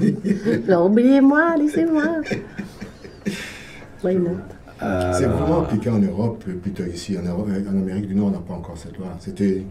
Alors, 0.68 0.86
oubliez-moi, 0.86 1.56
laissez-moi. 1.56 2.04
Why 4.02 4.16
not? 4.16 4.30
Euh, 4.82 5.12
C'est 5.14 5.24
vraiment 5.24 5.62
appliqué 5.62 5.88
en 5.88 5.98
Europe, 6.00 6.44
plutôt 6.60 6.84
ici. 6.84 7.16
En, 7.16 7.22
Europe, 7.22 7.48
en 7.48 7.78
Amérique 7.78 8.08
du 8.08 8.14
Nord, 8.14 8.26
on 8.26 8.30
n'a 8.30 8.40
pas 8.40 8.54
encore 8.54 8.76
cette 8.76 8.98
loi. 8.98 9.06
C'était 9.20 9.62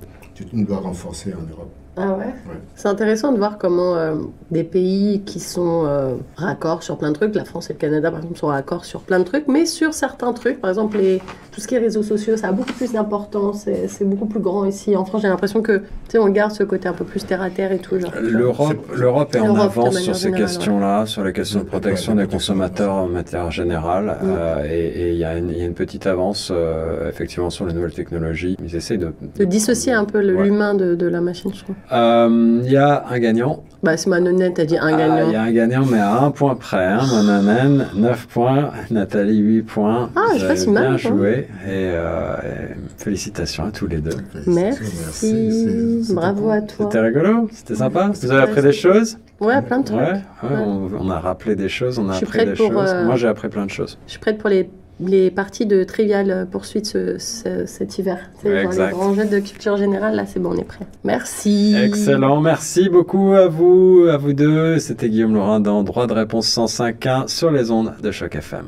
une 0.52 0.65
loi 0.65 0.78
renforcée 0.78 1.34
en 1.34 1.48
Europe. 1.52 1.72
Ah 1.97 2.10
ouais, 2.13 2.25
Ouais. 2.25 2.34
C'est 2.75 2.88
intéressant 2.89 3.31
de 3.31 3.38
voir 3.38 3.58
comment 3.58 3.95
euh, 3.95 4.15
des 4.51 4.63
pays 4.63 5.21
qui 5.25 5.39
sont 5.39 5.84
euh, 5.86 6.15
raccords 6.36 6.84
sur 6.84 6.97
plein 6.97 7.10
de 7.10 7.15
trucs, 7.15 7.34
la 7.36 7.45
France 7.45 7.69
et 7.69 7.73
le 7.73 7.79
Canada 7.79 8.12
par 8.12 8.19
exemple 8.19 8.38
sont 8.38 8.47
raccords 8.47 8.84
sur 8.86 9.01
plein 9.01 9.19
de 9.19 9.23
trucs, 9.23 9.47
mais 9.47 9.65
sur 9.65 9.93
certains 9.93 10.34
trucs, 10.34 10.60
par 10.60 10.69
exemple 10.69 10.97
les, 10.97 11.19
tout 11.53 11.62
ce 11.62 11.67
qui 11.67 11.75
est 11.75 11.79
réseaux 11.79 12.03
sociaux, 12.03 12.36
ça 12.36 12.49
a 12.49 12.51
beaucoup 12.51 12.73
plus 12.73 12.91
d'importance, 12.91 13.62
c'est 13.63 13.88
c'est 13.88 14.03
beaucoup 14.03 14.25
plus 14.25 14.41
grand 14.41 14.65
ici. 14.65 14.95
En 14.95 15.05
France, 15.05 15.21
j'ai 15.21 15.29
l'impression 15.29 15.62
que 15.62 15.77
tu 15.77 15.84
sais, 16.10 16.17
on 16.17 16.27
garde 16.29 16.51
ce 16.51 16.63
côté 16.63 16.88
un 16.89 16.93
peu 16.93 17.05
plus 17.05 17.25
terre 17.25 17.41
à 17.41 17.49
terre 17.49 17.71
et 17.71 17.79
tout. 17.79 17.97
Genre, 17.97 18.12
L'Europe, 18.21 18.75
C'est- 18.91 18.97
l'Europe 18.97 19.34
est 19.36 19.39
en 19.39 19.55
avance 19.55 19.97
sur 19.99 20.15
ces 20.15 20.31
questions-là, 20.31 21.05
sur 21.05 21.23
les 21.23 21.31
questions 21.34 21.60
de 21.60 21.65
protection 21.65 22.13
ouais, 22.13 22.23
des 22.25 22.29
consommateurs 22.29 22.93
en 22.93 23.08
matière 23.08 23.51
générale. 23.51 24.17
Euh, 24.23 24.63
et 24.69 25.12
il 25.13 25.17
y, 25.17 25.23
a 25.23 25.38
une- 25.38 25.49
il 25.49 25.58
y 25.58 25.62
a 25.62 25.65
une 25.65 25.73
petite 25.73 26.08
avance, 26.08 26.49
euh, 26.53 27.08
effectivement, 27.10 27.49
sur 27.49 27.65
les 27.65 27.73
nouvelles 27.73 27.93
technologies. 27.93 28.58
Ils 28.63 28.75
essayent 28.75 28.97
de... 28.97 29.13
de 29.38 29.45
dissocier 29.45 29.93
un 29.93 30.03
peu 30.05 30.21
le- 30.21 30.36
Ouais. 30.36 30.43
l'humain 30.43 30.73
de, 30.73 30.95
de 30.95 31.08
la 31.08 31.21
machine, 31.21 31.51
je 31.53 31.63
trouve. 31.63 31.75
Euh, 31.91 32.62
Il 32.65 32.71
y 32.71 32.78
a 32.78 33.06
un 33.10 33.19
gagnant. 33.19 33.63
Bah, 33.84 33.95
c'est 33.98 34.10
Manonette, 34.10 34.56
t'as 34.56 34.65
dit 34.65 34.78
un 34.78 34.88
Ah, 34.88 34.98
gagnant. 34.98 35.28
Il 35.28 35.34
y 35.34 35.36
a 35.36 35.43
un 35.43 35.52
gagnant, 35.52 35.86
mais 35.86 36.00
à 36.00 36.19
un 36.24 36.32
point 36.32 36.56
près. 36.56 36.86
Hein. 36.86 37.02
Monanen, 37.08 37.88
9 37.95 38.28
points. 38.28 38.71
Nathalie, 38.89 39.38
8 39.38 39.62
points. 39.62 40.10
Ah, 40.15 40.21
Vous 40.34 40.39
je 40.39 40.45
avez 40.45 40.54
pas 40.56 40.60
si 40.60 40.69
mal, 40.71 40.84
bien 40.84 40.93
hein. 40.93 40.98
joué. 40.98 41.32
Et, 41.65 41.69
euh, 41.69 42.36
et 42.43 42.76
félicitations 43.04 43.65
à 43.65 43.71
tous 43.71 43.86
les 43.88 43.98
deux. 43.98 44.17
Merci, 44.48 46.04
C'est- 46.04 46.13
bravo 46.13 46.50
à 46.50 46.62
toi. 46.62 46.86
C'était 46.89 47.00
rigolo 47.00 47.48
C'était 47.52 47.76
sympa 47.76 48.10
Vous 48.19 48.32
avez 48.32 48.41
appris 48.43 48.62
des 48.63 48.74
choses? 48.74 49.17
Ouais, 49.39 49.62
plein 49.62 49.80
de 49.80 49.86
trucs. 49.86 49.98
Ouais, 50.00 50.13
ouais, 50.13 50.50
on, 50.65 50.89
on 51.00 51.10
a 51.12 51.19
rappelé 51.19 51.56
des 51.56 51.69
choses, 51.69 52.00
on 52.00 52.10
a 52.10 52.15
appris 52.15 52.45
des 52.45 52.56
choses. 52.56 52.71
euh, 52.76 53.06
Moi, 53.06 53.15
j'ai 53.17 53.28
appris 53.28 53.50
plein 53.50 53.65
de 53.65 53.71
choses. 53.71 54.00
Je 54.08 54.12
suis 54.12 54.19
prête 54.19 54.38
pour 54.39 54.50
les, 54.50 54.69
les 54.99 55.29
parties 55.31 55.65
de 55.65 55.84
Trivial 55.84 56.47
Poursuite 56.49 56.86
ce, 56.86 57.17
ce- 57.17 57.65
cet 57.65 57.97
hiver. 57.97 58.17
C'est 58.41 58.49
exact. 58.63 58.88
les 58.88 58.91
grands 58.93 59.13
jeux 59.13 59.25
de 59.25 59.39
culture 59.39 59.75
générale, 59.77 60.15
là 60.15 60.25
c'est 60.25 60.39
bon, 60.39 60.51
on 60.53 60.58
est 60.58 60.63
prêt. 60.63 60.86
Merci. 61.03 61.75
Excellent, 61.81 62.39
merci 62.41 62.88
beaucoup 62.89 63.34
à 63.34 63.47
vous, 63.47 64.05
à 64.10 64.17
vous 64.17 64.34
deux. 64.34 64.79
C'était 64.79 65.10
Guillaume 65.10 65.34
Laurin 65.34 65.60
dans 65.60 65.84
Droit 65.84 66.08
de 66.08 66.13
réponse 66.13 66.47
105.1 66.47 67.27
sur 67.27 67.51
les 67.51 67.71
ondes 67.71 67.93
de 68.01 68.12
Choc 68.12 68.36
FM. 68.36 68.65